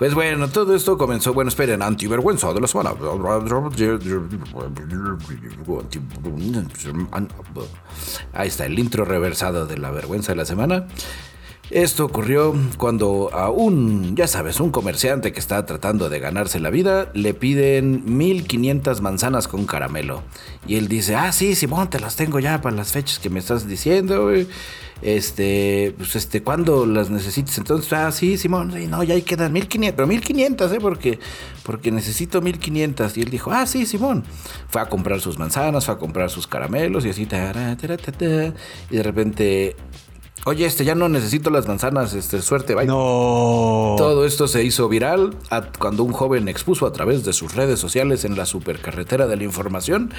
[0.00, 2.92] Pues bueno, todo esto comenzó, bueno, esperen, antivergüenza de la semana.
[8.32, 10.86] Ahí está el intro reversado de la vergüenza de la semana.
[11.68, 16.70] Esto ocurrió cuando a un, ya sabes, un comerciante que está tratando de ganarse la
[16.70, 20.22] vida, le piden 1500 manzanas con caramelo.
[20.66, 23.38] Y él dice, ah, sí, Simón, te las tengo ya para las fechas que me
[23.38, 24.30] estás diciendo.
[25.02, 27.56] Este, pues este, ¿cuándo las necesites?
[27.58, 30.78] Entonces, ah, sí, Simón, no, ya ahí quedan 1500, pero 1500, ¿eh?
[30.80, 31.18] Porque,
[31.62, 33.16] porque necesito 1500.
[33.16, 34.24] Y él dijo, ah, sí, Simón.
[34.68, 37.22] Fue a comprar sus manzanas, fue a comprar sus caramelos y así,
[38.90, 39.76] y de repente
[40.46, 42.86] Oye, este, ya no necesito las manzanas, este, suerte, bye.
[42.86, 43.94] No.
[43.98, 45.36] Todo esto se hizo viral
[45.78, 49.44] cuando un joven expuso a través de sus redes sociales en la supercarretera de la
[49.44, 50.12] información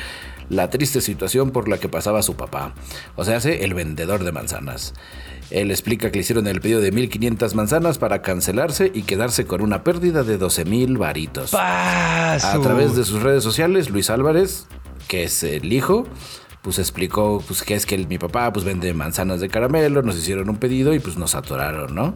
[0.49, 2.73] la triste situación por la que pasaba su papá.
[3.15, 4.93] O sea, hace el vendedor de manzanas.
[5.49, 9.61] Él explica que le hicieron el pedido de 1500 manzanas para cancelarse y quedarse con
[9.61, 11.53] una pérdida de 12.000 varitos.
[11.53, 14.67] A través de sus redes sociales, Luis Álvarez,
[15.07, 16.05] que es el hijo,
[16.61, 20.49] pues explicó pues que es que mi papá pues vende manzanas de caramelo, nos hicieron
[20.49, 22.15] un pedido y pues nos atoraron, ¿no?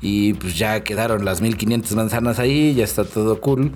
[0.00, 3.72] Y pues ya quedaron las 1500 manzanas ahí, ya está todo cool,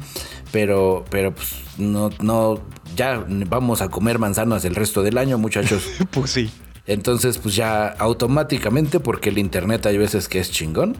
[0.52, 2.60] pero pero pues no no
[2.96, 5.88] ya vamos a comer manzanas el resto del año, muchachos.
[6.10, 6.50] pues sí.
[6.86, 10.96] Entonces, pues ya automáticamente, porque el internet hay veces que es chingón,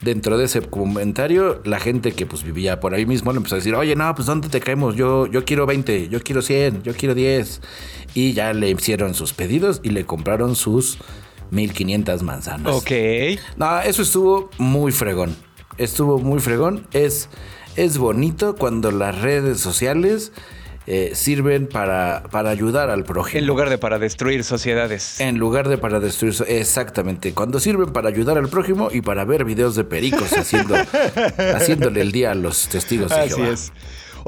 [0.00, 3.58] dentro de ese comentario, la gente que pues vivía por ahí mismo le empezó a
[3.58, 4.96] decir, oye, no, pues ¿dónde te caemos?
[4.96, 7.60] Yo, yo quiero 20, yo quiero 100, yo quiero 10.
[8.14, 10.98] Y ya le hicieron sus pedidos y le compraron sus
[11.50, 12.74] 1500 manzanas.
[12.74, 12.90] Ok.
[13.56, 15.36] No, eso estuvo muy fregón.
[15.78, 16.86] Estuvo muy fregón.
[16.92, 17.28] Es,
[17.76, 20.32] es bonito cuando las redes sociales
[20.86, 23.40] eh, sirven para, para ayudar al prójimo.
[23.40, 25.20] En lugar de para destruir sociedades.
[25.20, 26.34] En lugar de para destruir.
[26.46, 27.32] Exactamente.
[27.32, 30.76] Cuando sirven para ayudar al prójimo y para ver videos de pericos haciendo,
[31.54, 33.72] haciéndole el día a los testigos de Así es.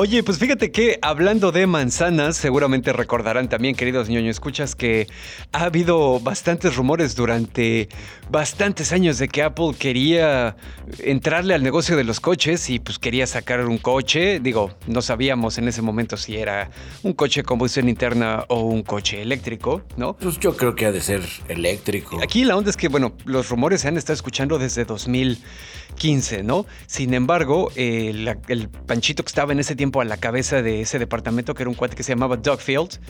[0.01, 5.09] Oye, pues fíjate que hablando de manzanas, seguramente recordarán también, queridos ñoño, escuchas que
[5.51, 7.89] ha habido bastantes rumores durante
[8.31, 10.55] bastantes años de que Apple quería
[11.01, 14.39] entrarle al negocio de los coches y pues quería sacar un coche.
[14.39, 16.71] Digo, no sabíamos en ese momento si era
[17.03, 20.17] un coche de combustión interna o un coche eléctrico, ¿no?
[20.17, 22.23] Pues yo creo que ha de ser eléctrico.
[22.23, 24.85] Aquí la onda es que, bueno, los rumores se han estado escuchando desde
[25.99, 26.65] 2015, ¿no?
[26.87, 31.55] Sin embargo, el panchito que estaba en ese tiempo a la cabeza de ese departamento,
[31.55, 33.01] que era un cuate que se llamaba Doug Field,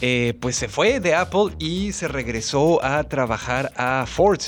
[0.00, 4.40] eh, pues se fue de Apple y se regresó a trabajar a Ford.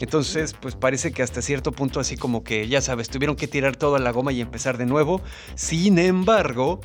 [0.00, 3.76] Entonces, pues parece que hasta cierto punto así como que, ya sabes, tuvieron que tirar
[3.76, 5.22] todo a la goma y empezar de nuevo.
[5.54, 6.80] Sin embargo,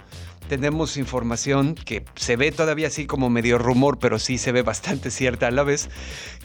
[0.47, 5.11] tenemos información que se ve todavía así como medio rumor, pero sí se ve bastante
[5.11, 5.89] cierta a la vez,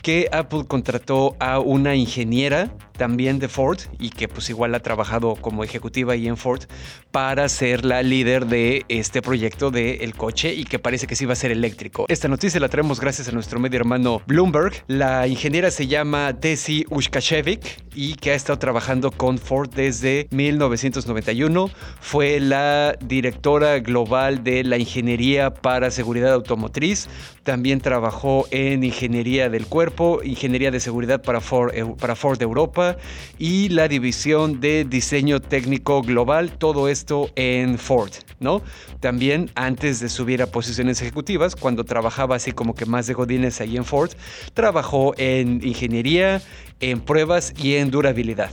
[0.03, 5.35] que Apple contrató a una ingeniera también de Ford y que pues igual ha trabajado
[5.37, 6.65] como ejecutiva ahí en Ford
[7.11, 11.33] para ser la líder de este proyecto del coche y que parece que sí va
[11.33, 12.05] a ser eléctrico.
[12.09, 14.85] Esta noticia la traemos gracias a nuestro medio hermano Bloomberg.
[14.87, 21.71] La ingeniera se llama Desi Ushkashevik y que ha estado trabajando con Ford desde 1991.
[22.03, 27.09] Fue la directora global de la ingeniería para seguridad automotriz.
[27.45, 32.90] También trabajó en ingeniería del cuerpo, ingeniería de seguridad para Ford, para Ford Europa
[33.39, 38.63] y la división de diseño técnico global, todo esto en Ford, ¿no?
[39.01, 43.61] También antes de subir a posiciones ejecutivas, cuando trabajaba así como que más de godines
[43.61, 44.11] ahí en Ford,
[44.55, 46.43] trabajó en ingeniería,
[46.81, 48.51] en pruebas y en durabilidad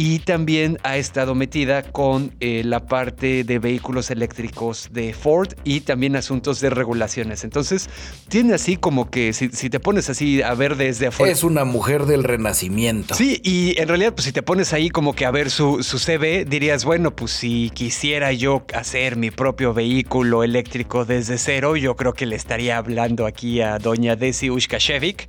[0.00, 5.80] y también ha estado metida con eh, la parte de vehículos eléctricos de Ford y
[5.80, 7.42] también asuntos de regulaciones.
[7.42, 7.90] Entonces,
[8.28, 11.32] tiene así como que si, te pones así a ver desde afuera.
[11.32, 13.16] Es una mujer del renacimiento.
[13.16, 15.98] Sí, y en realidad, pues si te pones ahí como que a ver su, su
[15.98, 21.96] CV, dirías, bueno, pues si quisiera yo hacer mi propio vehículo eléctrico desde cero, yo
[21.96, 25.26] creo que le estaría hablando aquí a doña Desi Ushkashevik.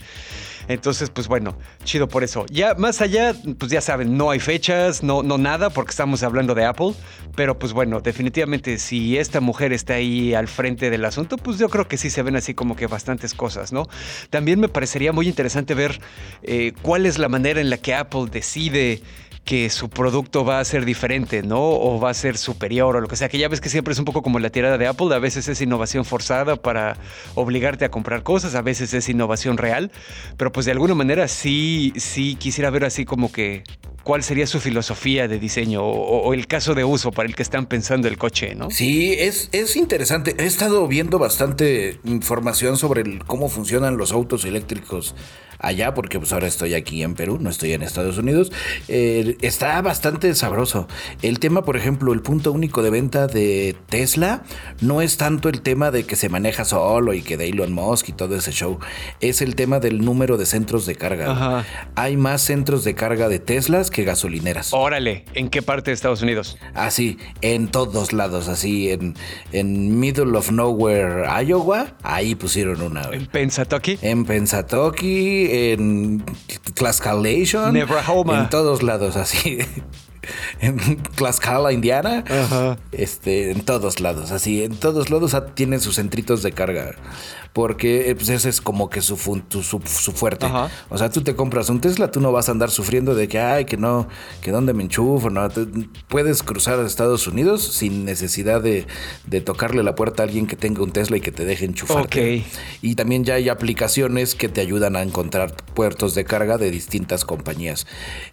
[0.69, 2.45] Entonces, pues bueno, chido por eso.
[2.49, 6.53] Ya más allá, pues ya saben, no hay fechas, no, no nada, porque estamos hablando
[6.53, 6.93] de Apple.
[7.35, 11.69] Pero pues bueno, definitivamente si esta mujer está ahí al frente del asunto, pues yo
[11.69, 13.87] creo que sí se ven así como que bastantes cosas, ¿no?
[14.29, 15.99] También me parecería muy interesante ver
[16.43, 19.01] eh, cuál es la manera en la que Apple decide
[19.49, 21.59] que su producto va a ser diferente, ¿no?
[21.59, 23.97] O va a ser superior o lo que sea, que ya ves que siempre es
[23.97, 26.97] un poco como la tirada de Apple, a veces es innovación forzada para
[27.33, 29.91] obligarte a comprar cosas, a veces es innovación real,
[30.37, 33.63] pero pues de alguna manera sí, sí quisiera ver así como que
[34.03, 37.65] cuál sería su filosofía de diseño o, el caso de uso para el que están
[37.65, 38.69] pensando el coche, ¿no?
[38.69, 40.35] Sí, es, es interesante.
[40.37, 45.15] He estado viendo bastante información sobre cómo funcionan los autos eléctricos
[45.59, 48.51] allá, porque pues ahora estoy aquí en Perú, no estoy en Estados Unidos,
[48.87, 50.87] eh, está bastante sabroso.
[51.21, 54.43] El tema, por ejemplo, el punto único de venta de Tesla
[54.81, 58.09] no es tanto el tema de que se maneja solo y que de Elon Musk
[58.09, 58.79] y todo ese show,
[59.19, 61.65] es el tema del número de centros de carga.
[61.95, 64.73] Hay más centros de carga de Teslas que gasolineras.
[64.73, 66.57] Órale, ¿en qué parte de Estados Unidos?
[66.73, 69.15] Así, en todos lados, así en,
[69.51, 73.01] en Middle of Nowhere, Iowa, ahí pusieron una.
[73.11, 73.97] ¿En Pensatoki?
[74.01, 76.23] En Pensatoki, en
[76.75, 79.59] Tlaxcalation, en todos lados así.
[80.59, 80.77] En
[81.15, 82.23] Tlaxcala, Indiana,
[82.91, 86.95] este, en todos lados, así, en todos lados tienen sus centritos de carga
[87.53, 90.45] porque eh, pues, ese es como que su, su, fuerte.
[90.89, 93.39] O sea, tú te compras un Tesla, tú no vas a andar sufriendo de que,
[93.39, 94.07] ay, que no,
[94.41, 95.47] que dónde me enchufo, no.
[96.07, 98.85] puedes cruzar a Estados Unidos sin necesidad de,
[99.41, 102.07] tocarle la puerta a alguien que tenga un Tesla y que te deje enchufar.
[102.81, 107.25] Y también ya hay aplicaciones que te ayudan a encontrar puertos de carga de distintas
[107.25, 107.87] compañías.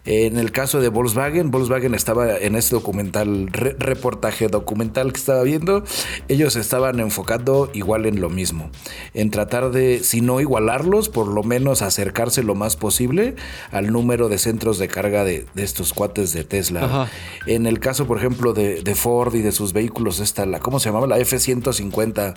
[0.05, 5.83] En el caso de Volkswagen, Volkswagen estaba en este documental, reportaje documental que estaba viendo,
[6.27, 8.69] ellos estaban enfocando igual en lo mismo
[9.13, 13.35] en tratar de, si no igualarlos, por lo menos acercarse lo más posible
[13.71, 17.09] al número de centros de carga de, estos cuates de Tesla.
[17.45, 20.79] En el caso, por ejemplo, de, de, Ford y de sus vehículos, esta, la, ¿cómo
[20.79, 21.07] se llamaba?
[21.07, 22.35] La F-150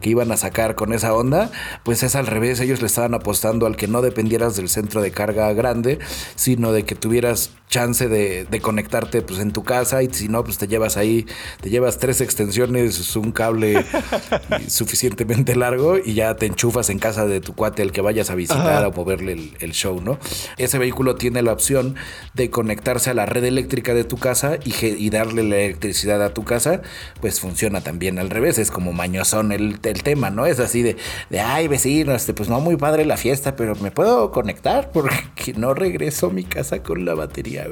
[0.00, 1.50] que iban a sacar con esa onda,
[1.82, 5.10] pues es al revés, ellos le estaban apostando al que no dependieras del centro de
[5.10, 5.98] carga grande,
[6.36, 8.46] sino de que tuvieras chance de,
[8.88, 11.26] conectarte pues en tu casa y si no pues te llevas ahí,
[11.60, 13.84] te llevas tres extensiones, un cable
[14.68, 18.34] suficientemente largo y ya te enchufas en casa de tu cuate al que vayas a
[18.34, 20.18] visitar o moverle el, show, ¿no?
[20.56, 21.96] Ese vehículo tiene la opción
[22.34, 26.32] de conectarse a la red eléctrica de tu casa y, y darle la electricidad a
[26.32, 26.80] tu casa,
[27.20, 30.46] pues funciona también al revés, es como mañosón el, el tema, ¿no?
[30.46, 30.96] Es así de,
[31.28, 35.52] de ay vecino, este, pues no muy padre la fiesta, pero me puedo conectar porque
[35.56, 37.66] no regreso a mi casa con la batería.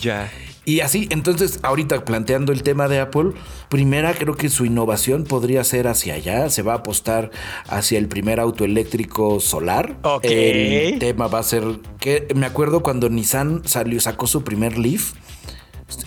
[0.00, 0.30] Ya.
[0.70, 3.32] Y así, entonces, ahorita planteando el tema de Apple,
[3.68, 7.32] primera creo que su innovación podría ser hacia allá, se va a apostar
[7.66, 9.98] hacia el primer auto eléctrico solar.
[10.02, 10.26] Ok.
[10.26, 11.64] El tema va a ser
[11.98, 15.14] que me acuerdo cuando Nissan salió, sacó su primer Leaf.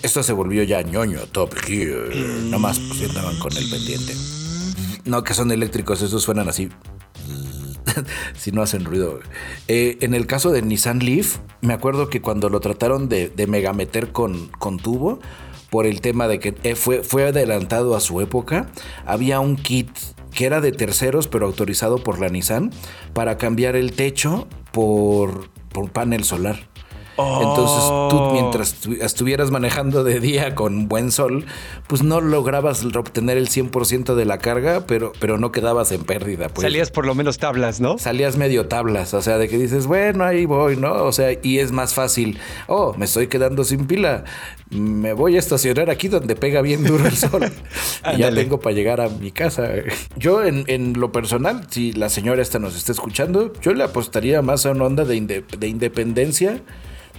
[0.01, 2.15] Esto se volvió ya ñoño, top gear.
[2.45, 4.13] Nomás pues, andaban con el pendiente.
[5.03, 6.69] No, que son eléctricos, esos suenan así.
[8.33, 9.19] si no hacen ruido.
[9.67, 14.11] Eh, en el caso de Nissan Leaf, me acuerdo que cuando lo trataron de, megameter
[14.11, 15.19] con, con tubo,
[15.69, 18.69] por el tema de que eh, fue, fue adelantado a su época,
[19.05, 19.89] había un kit
[20.31, 22.71] que era de terceros, pero autorizado por la Nissan,
[23.13, 26.72] para cambiar el techo por, por panel solar.
[27.17, 28.31] Entonces tú Oh.
[28.33, 31.45] mientras tu- estuvieras manejando de día con buen sol,
[31.87, 36.49] pues no lograbas obtener el 100% de la carga, pero, pero no quedabas en pérdida.
[36.49, 36.63] Pues.
[36.63, 37.97] Salías por lo menos tablas, ¿no?
[37.97, 40.91] Salías medio tablas, o sea, de que dices, bueno, ahí voy, ¿no?
[41.03, 42.37] O sea, y es más fácil,
[42.67, 44.23] oh, me estoy quedando sin pila,
[44.71, 47.43] me voy a estacionar aquí donde pega bien duro el sol.
[48.15, 49.69] y ya tengo para llegar a mi casa.
[50.15, 54.41] Yo, en, en lo personal, si la señora esta nos está escuchando, yo le apostaría
[54.41, 56.61] más a una onda de, inde- de independencia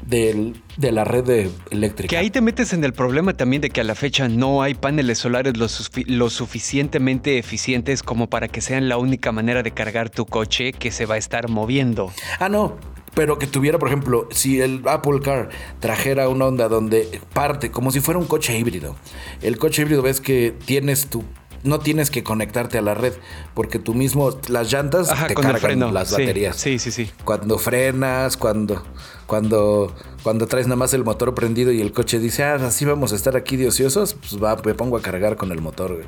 [0.06, 2.08] del- de la red de- eléctrica.
[2.10, 4.74] Que ahí te metes en el problema también de que a la fecha no hay
[4.74, 9.70] paneles solares lo, sufi- lo suficientemente eficientes como para que sean la única manera de
[9.70, 12.12] cargar tu coche que se va a estar moviendo.
[12.40, 12.76] Ah, no.
[13.14, 15.48] Pero que tuviera, por ejemplo, si el Apple Car
[15.78, 18.96] trajera una onda donde parte, como si fuera un coche híbrido.
[19.40, 21.22] El coche híbrido ves que tienes tu.
[21.62, 23.12] No tienes que conectarte a la red,
[23.54, 25.90] porque tú mismo, las llantas Ajá, te cargan freno.
[25.92, 26.56] las baterías.
[26.56, 27.08] Sí, sí, sí.
[27.24, 28.82] Cuando frenas, cuando,
[29.26, 33.12] cuando, cuando traes nada más el motor prendido y el coche dice, ah, así vamos
[33.12, 36.04] a estar aquí de ociosos, pues va, me pongo a cargar con el motor.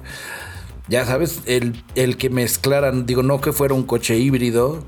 [0.88, 4.84] Ya sabes, el, el que mezclaran, digo, no que fuera un coche híbrido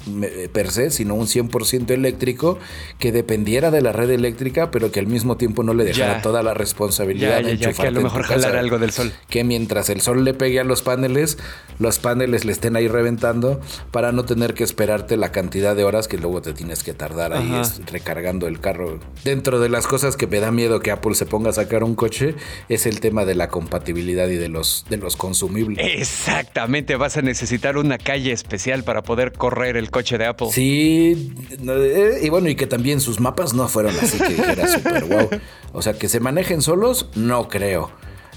[0.52, 2.58] per se, sino un 100% eléctrico,
[3.00, 6.22] que dependiera de la red eléctrica, pero que al mismo tiempo no le dejara Ya.
[6.22, 9.12] toda la responsabilidad Ya, ya, de que a lo mejor jalar algo del sol.
[9.28, 11.36] Que mientras el sol le pegue a los paneles,
[11.80, 16.06] los paneles le estén ahí reventando para no tener que esperarte la cantidad de horas
[16.06, 19.00] que luego te tienes que tardar ahí es- recargando el carro.
[19.24, 21.94] Dentro de las cosas que me da miedo que Apple se ponga a sacar un
[21.96, 22.34] coche
[22.68, 25.87] es el tema de la compatibilidad y de los, de los consumibles.
[25.94, 30.48] Exactamente, vas a necesitar una calle especial para poder correr el coche de Apple.
[30.52, 31.34] Sí,
[31.66, 35.28] eh, y bueno, y que también sus mapas no fueron así que dijera super wow.
[35.72, 37.90] O sea, que se manejen solos, no creo.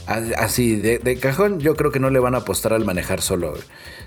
[0.07, 3.53] Así, de cajón, yo creo que no le van a apostar al manejar solo.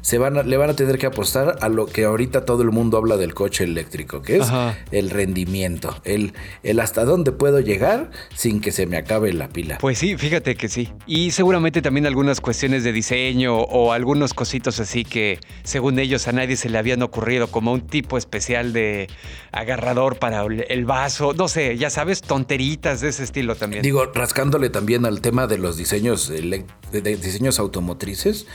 [0.04, 2.70] Se van a- le van a tener que apostar a lo que ahorita todo el
[2.70, 4.76] mundo habla del coche eléctrico, que es Ajá.
[4.90, 9.78] el rendimiento, el, el hasta dónde puedo llegar sin que se me acabe la pila.
[9.78, 10.92] Pues sí, fíjate que sí.
[11.06, 16.32] Y seguramente también algunas cuestiones de diseño o algunos cositos así que según ellos a
[16.32, 19.08] nadie se le habían ocurrido, como un tipo especial de
[19.52, 23.82] agarrador para el vaso, no sé, ya sabes, tonteritas de ese estilo también.
[23.82, 26.64] Digo, rascándole también al tema de los diseños, de
[27.16, 28.46] diseños automotrices,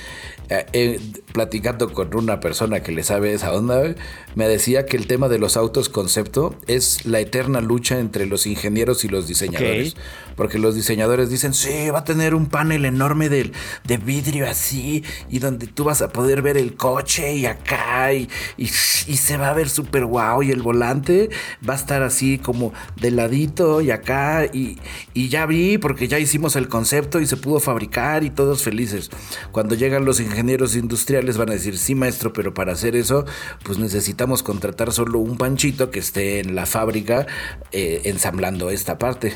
[0.50, 1.00] eh, eh,
[1.32, 3.96] platicando con una persona que le sabe esa onda, eh,
[4.34, 8.48] me decía que el tema de los autos concepto es la eterna lucha entre los
[8.48, 9.94] ingenieros y los diseñadores.
[9.94, 10.00] Ok.
[10.40, 13.52] Porque los diseñadores dicen, sí, va a tener un panel enorme de,
[13.84, 18.30] de vidrio así, y donde tú vas a poder ver el coche y acá, y,
[18.56, 21.30] y, se va a ver súper guau, y el volante
[21.68, 24.78] va a estar así como de ladito y acá, y,
[25.14, 29.10] y ya vi, porque ya hicimos el concepto y se pudo fabricar y todos felices.
[29.52, 33.26] Cuando llegan los ingenieros industriales van a decir, sí maestro, pero para hacer eso,
[33.64, 37.28] pues necesitamos contratar solo un panchito que esté en la fábrica
[37.74, 39.34] eh, ensamblando esta parte.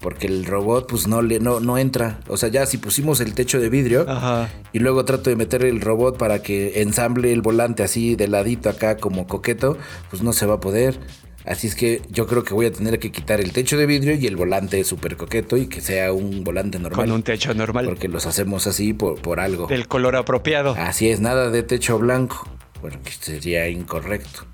[0.00, 2.20] Porque el robot pues no le no, no entra.
[2.28, 4.48] O sea, ya si pusimos el techo de vidrio Ajá.
[4.72, 8.70] y luego trato de meter el robot para que ensamble el volante así de ladito
[8.70, 9.76] acá como coqueto,
[10.08, 10.98] pues no se va a poder.
[11.46, 14.14] Así es que yo creo que voy a tener que quitar el techo de vidrio
[14.14, 17.06] y el volante súper coqueto y que sea un volante normal.
[17.06, 17.86] Con un techo normal.
[17.86, 19.66] Porque los hacemos así por, por algo.
[19.66, 20.74] Del color apropiado.
[20.78, 22.46] Así es, nada de techo blanco,
[22.80, 24.46] porque sería incorrecto.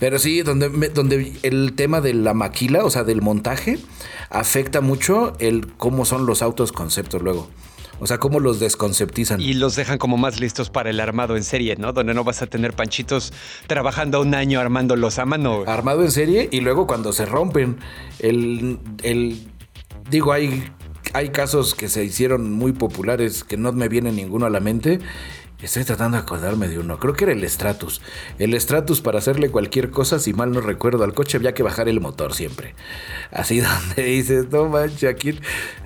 [0.00, 3.78] Pero sí, donde, donde el tema de la maquila, o sea, del montaje,
[4.30, 7.48] afecta mucho el cómo son los autos conceptos luego.
[8.00, 9.42] O sea, cómo los desconceptizan.
[9.42, 11.92] Y los dejan como más listos para el armado en serie, ¿no?
[11.92, 13.30] Donde no vas a tener panchitos
[13.66, 15.64] trabajando un año armándolos a mano.
[15.66, 17.76] Armado en serie y luego cuando se rompen,
[18.20, 19.46] el, el
[20.08, 20.72] digo, hay,
[21.12, 24.98] hay casos que se hicieron muy populares que no me viene ninguno a la mente.
[25.62, 26.98] Estoy tratando de acordarme de uno.
[26.98, 28.00] Creo que era el Stratus.
[28.38, 31.88] El Stratus para hacerle cualquier cosa, si mal no recuerdo, al coche había que bajar
[31.88, 32.74] el motor siempre.
[33.30, 35.40] Así donde dices, no manches, ¿a quién,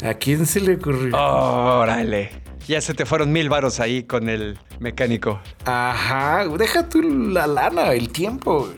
[0.04, 1.16] ¿a quién se le ocurrió?
[1.16, 2.30] Órale.
[2.68, 5.40] Ya se te fueron mil varos ahí con el mecánico.
[5.66, 8.70] Ajá, deja tú la lana, el tiempo,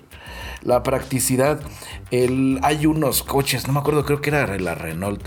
[0.67, 1.61] la practicidad.
[2.11, 5.23] El, hay unos coches, no me acuerdo, creo que era la Renault,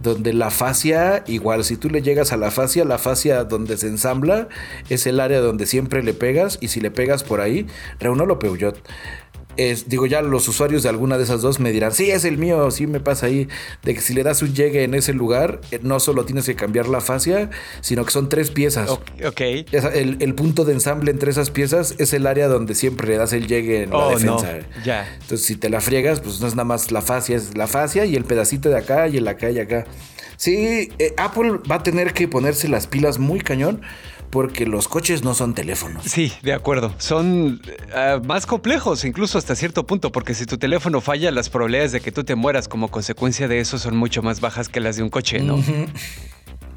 [0.00, 3.88] donde la fascia, igual, si tú le llegas a la fascia, la fascia donde se
[3.88, 4.48] ensambla
[4.88, 7.66] es el área donde siempre le pegas, y si le pegas por ahí,
[7.98, 8.78] Renault o Peugeot.
[9.56, 12.38] Es, digo, ya los usuarios de alguna de esas dos me dirán, sí, es el
[12.38, 13.48] mío, sí me pasa ahí,
[13.82, 16.54] de que si le das un llegue en ese lugar, eh, no solo tienes que
[16.54, 17.50] cambiar la fascia,
[17.80, 18.90] sino que son tres piezas.
[18.90, 19.40] Ok.
[19.40, 23.32] el, el punto de ensamble entre esas piezas es el área donde siempre le das
[23.32, 24.40] el llegue en la Oh, no.
[24.40, 24.66] defensa.
[24.84, 25.08] Ya.
[25.20, 28.04] Entonces, si te la friegas, pues no es nada más la fascia, es la fascia
[28.04, 29.86] y el pedacito de acá y el acá y acá.
[30.36, 33.82] Sí, eh, Apple va a tener que ponerse las pilas muy cañón
[34.32, 36.04] porque los coches no son teléfonos.
[36.06, 36.94] Sí, de acuerdo.
[36.96, 37.60] Son
[37.94, 42.00] eh, más complejos, incluso hasta cierto punto, porque si tu teléfono falla, las probabilidades de
[42.00, 45.02] que tú te mueras como consecuencia de eso son mucho más bajas que las de
[45.02, 45.62] un coche, ¿no?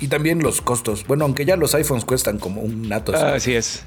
[0.02, 1.08] Y también los costos.
[1.08, 3.16] Bueno, aunque ya los iPhones cuestan como un nato.
[3.16, 3.86] Así es.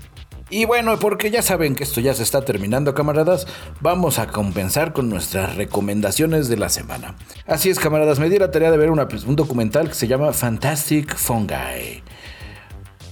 [0.49, 3.47] Y bueno, porque ya saben que esto ya se está terminando, camaradas,
[3.83, 7.17] vamos a compensar con nuestras recomendaciones de la semana.
[7.47, 11.15] Así es, camaradas, me di la tarea de ver un documental que se llama Fantastic
[11.15, 12.03] Fungi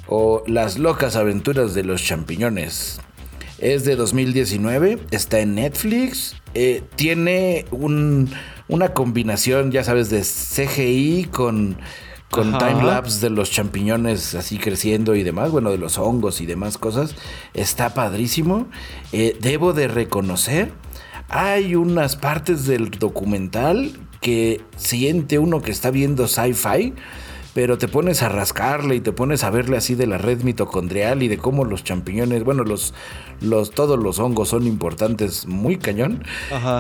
[0.09, 3.01] o Las locas aventuras de los champiñones.
[3.59, 11.79] Es de 2019, está en Netflix, eh, tiene una combinación, ya sabes, de CGI con,
[12.31, 16.77] con timelapse de los champiñones así creciendo y demás, bueno, de los hongos y demás
[16.77, 17.15] cosas.
[17.55, 18.69] Está padrísimo.
[19.13, 20.73] Eh, debo de reconocer,
[21.29, 26.95] hay unas partes del documental que siente uno que está viendo sci-fi
[27.57, 31.23] pero te pones a rascarle y te pones a verle así de la red mitocondrial
[31.23, 32.93] y de cómo los champiñones, bueno, los,
[33.41, 36.25] los, todos los hongos son importantes, muy cañón.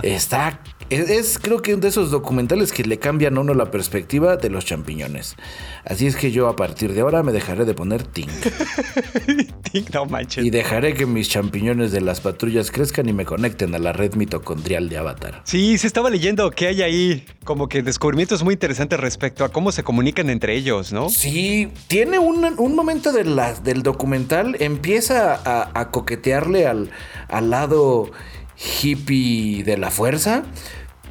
[0.03, 4.37] Está, es, creo que uno de esos documentales que le cambian a uno la perspectiva
[4.37, 5.37] de los champiñones.
[5.85, 8.31] Así es que yo a partir de ahora me dejaré de poner Tink.
[9.73, 10.45] tink, no manches.
[10.45, 14.15] Y dejaré que mis champiñones de las patrullas crezcan y me conecten a la red
[14.15, 15.43] mitocondrial de Avatar.
[15.45, 19.71] Sí, se estaba leyendo que hay ahí como que descubrimientos muy interesantes respecto a cómo
[19.73, 21.09] se comunican entre ellos ¿no?
[21.09, 25.91] Sí, tiene un, momento del documental, empieza a,
[26.47, 26.91] coquetearle
[27.29, 28.11] al, lado
[28.83, 30.45] hippie de la fuerza,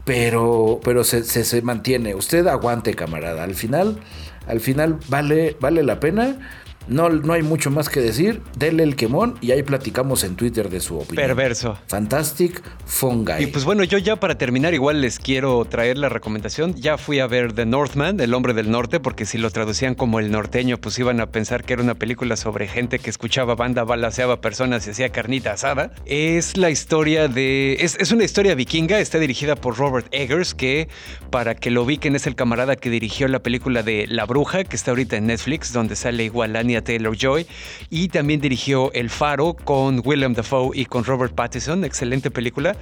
[0.03, 2.15] pero, pero se, se, mantiene.
[2.15, 3.43] Usted aguante, camarada.
[3.43, 3.99] Al final,
[4.47, 8.41] al final vale, vale la pena no, no hay mucho más que decir.
[8.57, 11.27] Dele el quemón y ahí platicamos en Twitter de su opinión.
[11.27, 11.77] Perverso.
[11.87, 13.43] Fantastic Fungi.
[13.43, 16.75] Y pues bueno, yo ya para terminar, igual les quiero traer la recomendación.
[16.75, 20.19] Ya fui a ver The Northman, El hombre del norte, porque si lo traducían como
[20.19, 23.83] el norteño, pues iban a pensar que era una película sobre gente que escuchaba banda,
[23.83, 25.91] balaseaba personas y hacía carnita asada.
[26.05, 27.77] Es la historia de.
[27.79, 30.87] Es, es una historia vikinga, está dirigida por Robert Eggers, que
[31.29, 34.75] para que lo ubiquen es el camarada que dirigió la película de La Bruja, que
[34.75, 37.45] está ahorita en Netflix, donde sale igual Anya Taylor Joy
[37.89, 42.75] y también dirigió El Faro con William Dafoe y con Robert Pattinson, excelente película.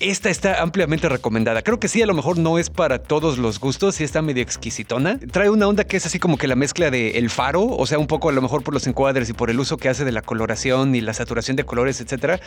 [0.00, 1.62] Esta está ampliamente recomendada.
[1.62, 4.42] Creo que sí, a lo mejor no es para todos los gustos, sí está medio
[4.42, 5.18] exquisitona.
[5.30, 7.98] Trae una onda que es así como que la mezcla de El Faro, o sea,
[7.98, 10.12] un poco a lo mejor por los encuadres y por el uso que hace de
[10.12, 12.40] la coloración y la saturación de colores, etcétera,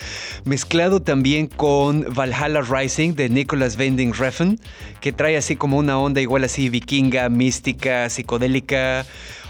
[0.44, 4.60] mezclado también con Valhalla Rising de Nicholas Winding Refn,
[5.00, 9.06] que trae así como una onda igual así vikinga, mística, psicodélica.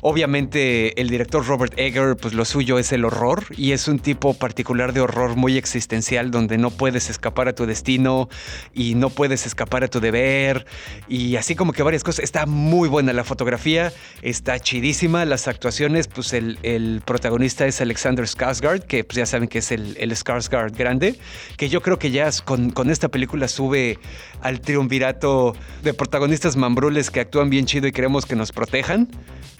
[0.07, 4.35] Obviamente el director Robert Egger, pues lo suyo es el horror y es un tipo
[4.35, 8.29] particular de horror muy existencial donde no puedes escapar a tu destino
[8.71, 10.67] y no puedes escapar a tu deber
[11.07, 12.23] y así como que varias cosas.
[12.23, 13.91] Está muy buena la fotografía,
[14.21, 19.57] está chidísima, las actuaciones, pues el, protagonista es Alexander Skarsgård, que pues ya saben que
[19.57, 21.15] es el, el Skarsgård grande,
[21.57, 23.97] que yo creo que ya con, con esta película sube
[24.41, 29.09] al triunvirato de protagonistas mambrules que actúan bien chido y queremos que nos protejan.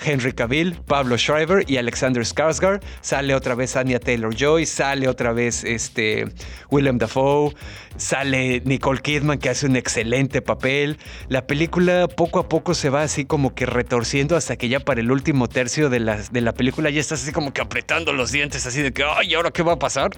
[0.04, 2.82] Henry Cavill, Pablo Schreiber y Alexander Skarsgård.
[3.02, 6.28] Sale otra vez Anya Taylor-Joy, sale otra vez este
[6.70, 7.54] William Dafoe,
[7.98, 10.98] sale Nicole Kidman que hace un excelente papel.
[11.30, 15.02] La película poco a poco se va así como que retorciendo hasta que ya para
[15.02, 18.32] el último tercio de la, de la película ya estás así como que apretando los
[18.32, 20.12] dientes así de que, ay, ¿ahora qué va a pasar?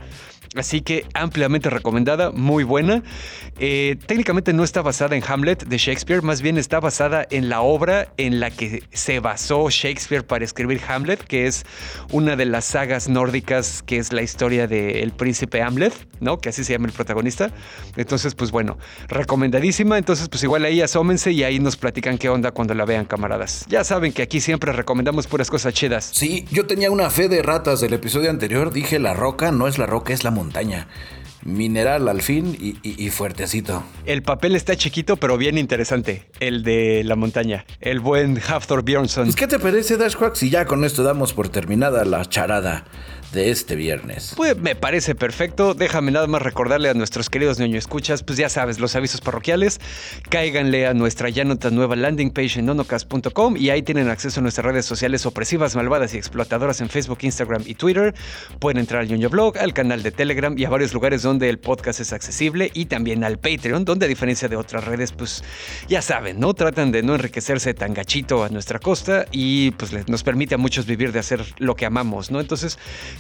[0.55, 3.03] Así que ampliamente recomendada, muy buena.
[3.59, 7.61] Eh, técnicamente no está basada en Hamlet de Shakespeare, más bien está basada en la
[7.61, 11.65] obra en la que se basó Shakespeare para escribir Hamlet, que es
[12.11, 16.39] una de las sagas nórdicas, que es la historia del príncipe Hamlet, ¿no?
[16.39, 17.51] Que así se llama el protagonista.
[17.95, 18.77] Entonces, pues bueno,
[19.07, 19.97] recomendadísima.
[19.97, 23.65] Entonces, pues igual ahí asómense y ahí nos platican qué onda cuando la vean, camaradas.
[23.67, 26.09] Ya saben que aquí siempre recomendamos puras cosas chidas.
[26.13, 28.71] Sí, yo tenía una fe de ratas del episodio anterior.
[28.71, 30.88] Dije la roca, no es la roca, es la montaña
[31.43, 33.83] mineral al fin y, fuertecito.
[34.05, 36.29] El papel está chiquito, pero bien interesante.
[36.39, 37.65] El de la montaña.
[37.79, 39.33] El buen Hafthor Bjornsson.
[39.33, 40.35] ¿Qué te parece, Dashquack?
[40.35, 42.85] Si ya con esto damos por terminada la charada
[43.32, 44.34] de este viernes.
[44.36, 45.73] Pues me parece perfecto.
[45.73, 49.80] Déjame nada más recordarle a nuestros queridos niños escuchas, pues ya sabes, los avisos parroquiales.
[50.30, 54.43] Cáiganle a nuestra ya nota nueva landing page en nonocast.com y ahí tienen acceso a
[54.43, 58.13] nuestras redes sociales opresivas, malvadas y explotadoras en Facebook, Instagram y Twitter.
[58.59, 61.59] Pueden entrar al ñoño blog, al canal de Telegram y a varios lugares donde el
[61.59, 65.43] podcast es accesible y también al Patreon, donde a diferencia de otras redes, pues
[65.88, 66.53] ya saben, ¿no?
[66.53, 70.86] Tratan de no enriquecerse tan gachito a nuestra costa y pues nos permite a muchos
[70.86, 72.39] vivir de hacer lo que amamos, ¿no?
[72.39, 72.78] Entonces,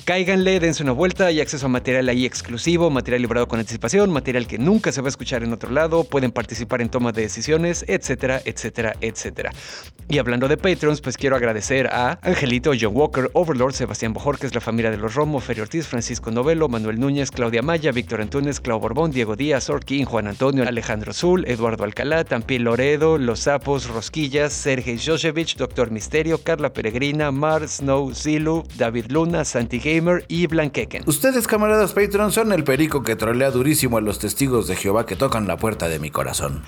[0.07, 4.47] Cáiganle, dense una vuelta, hay acceso a material ahí exclusivo, material librado con anticipación, material
[4.47, 7.83] que nunca se va a escuchar en otro lado, pueden participar en toma de decisiones,
[7.89, 9.51] etcétera, etcétera, etcétera.
[10.07, 14.61] Y hablando de Patreons, pues quiero agradecer a Angelito, John Walker, Overlord, Sebastián Bojorquez, la
[14.61, 18.79] familia de los Romo, Ferio Ortiz, Francisco Novelo, Manuel Núñez, Claudia Maya, Víctor Antunes, Clau
[18.79, 24.53] Borbón, Diego Díaz, Orquín, Juan Antonio, Alejandro Zul, Eduardo Alcalá, Tampi Loredo, Los Sapos, Rosquillas,
[24.53, 31.03] Sergei Josevich, Doctor Misterio, Carla Peregrina, Mar, Snow, Zilu, David Luna, Santi Gamer y Blanqueken.
[31.07, 35.15] Ustedes, camaradas Patreon, son el perico que trolea durísimo a los testigos de Jehová que
[35.15, 36.63] tocan la puerta de mi corazón.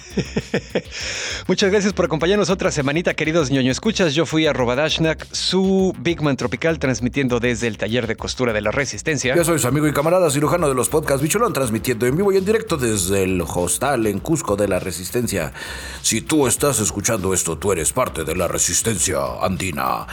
[1.48, 4.16] Muchas gracias por acompañarnos otra semanita, queridos ñoño escuchas.
[4.16, 8.72] Yo fui a Robadashnak, su Bigman Tropical, transmitiendo desde el taller de costura de la
[8.72, 9.36] Resistencia.
[9.36, 12.38] Yo soy su amigo y camarada cirujano de los podcasts Bicholón, transmitiendo en vivo y
[12.38, 15.54] en directo desde el hostal en Cusco de la Resistencia.
[16.02, 20.08] Si tú estás escuchando esto, tú eres parte de la Resistencia andina.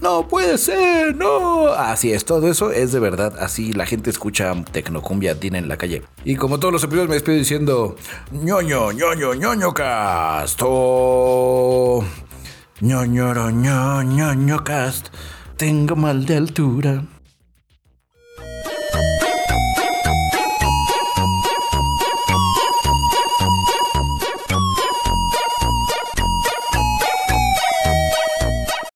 [0.00, 1.68] No puede ser, no.
[1.68, 3.34] Así es, todo eso es de verdad.
[3.38, 6.02] Así la gente escucha Tecnocumbia andina en la calle.
[6.24, 7.96] Y como todos los episodios me despido diciendo
[8.30, 10.60] ñoño, ñoño, ñoño cast.
[10.64, 12.04] Oh,
[12.80, 15.08] ñoño, ñoño, ñoño cast.
[15.56, 17.04] Tengo mal de altura.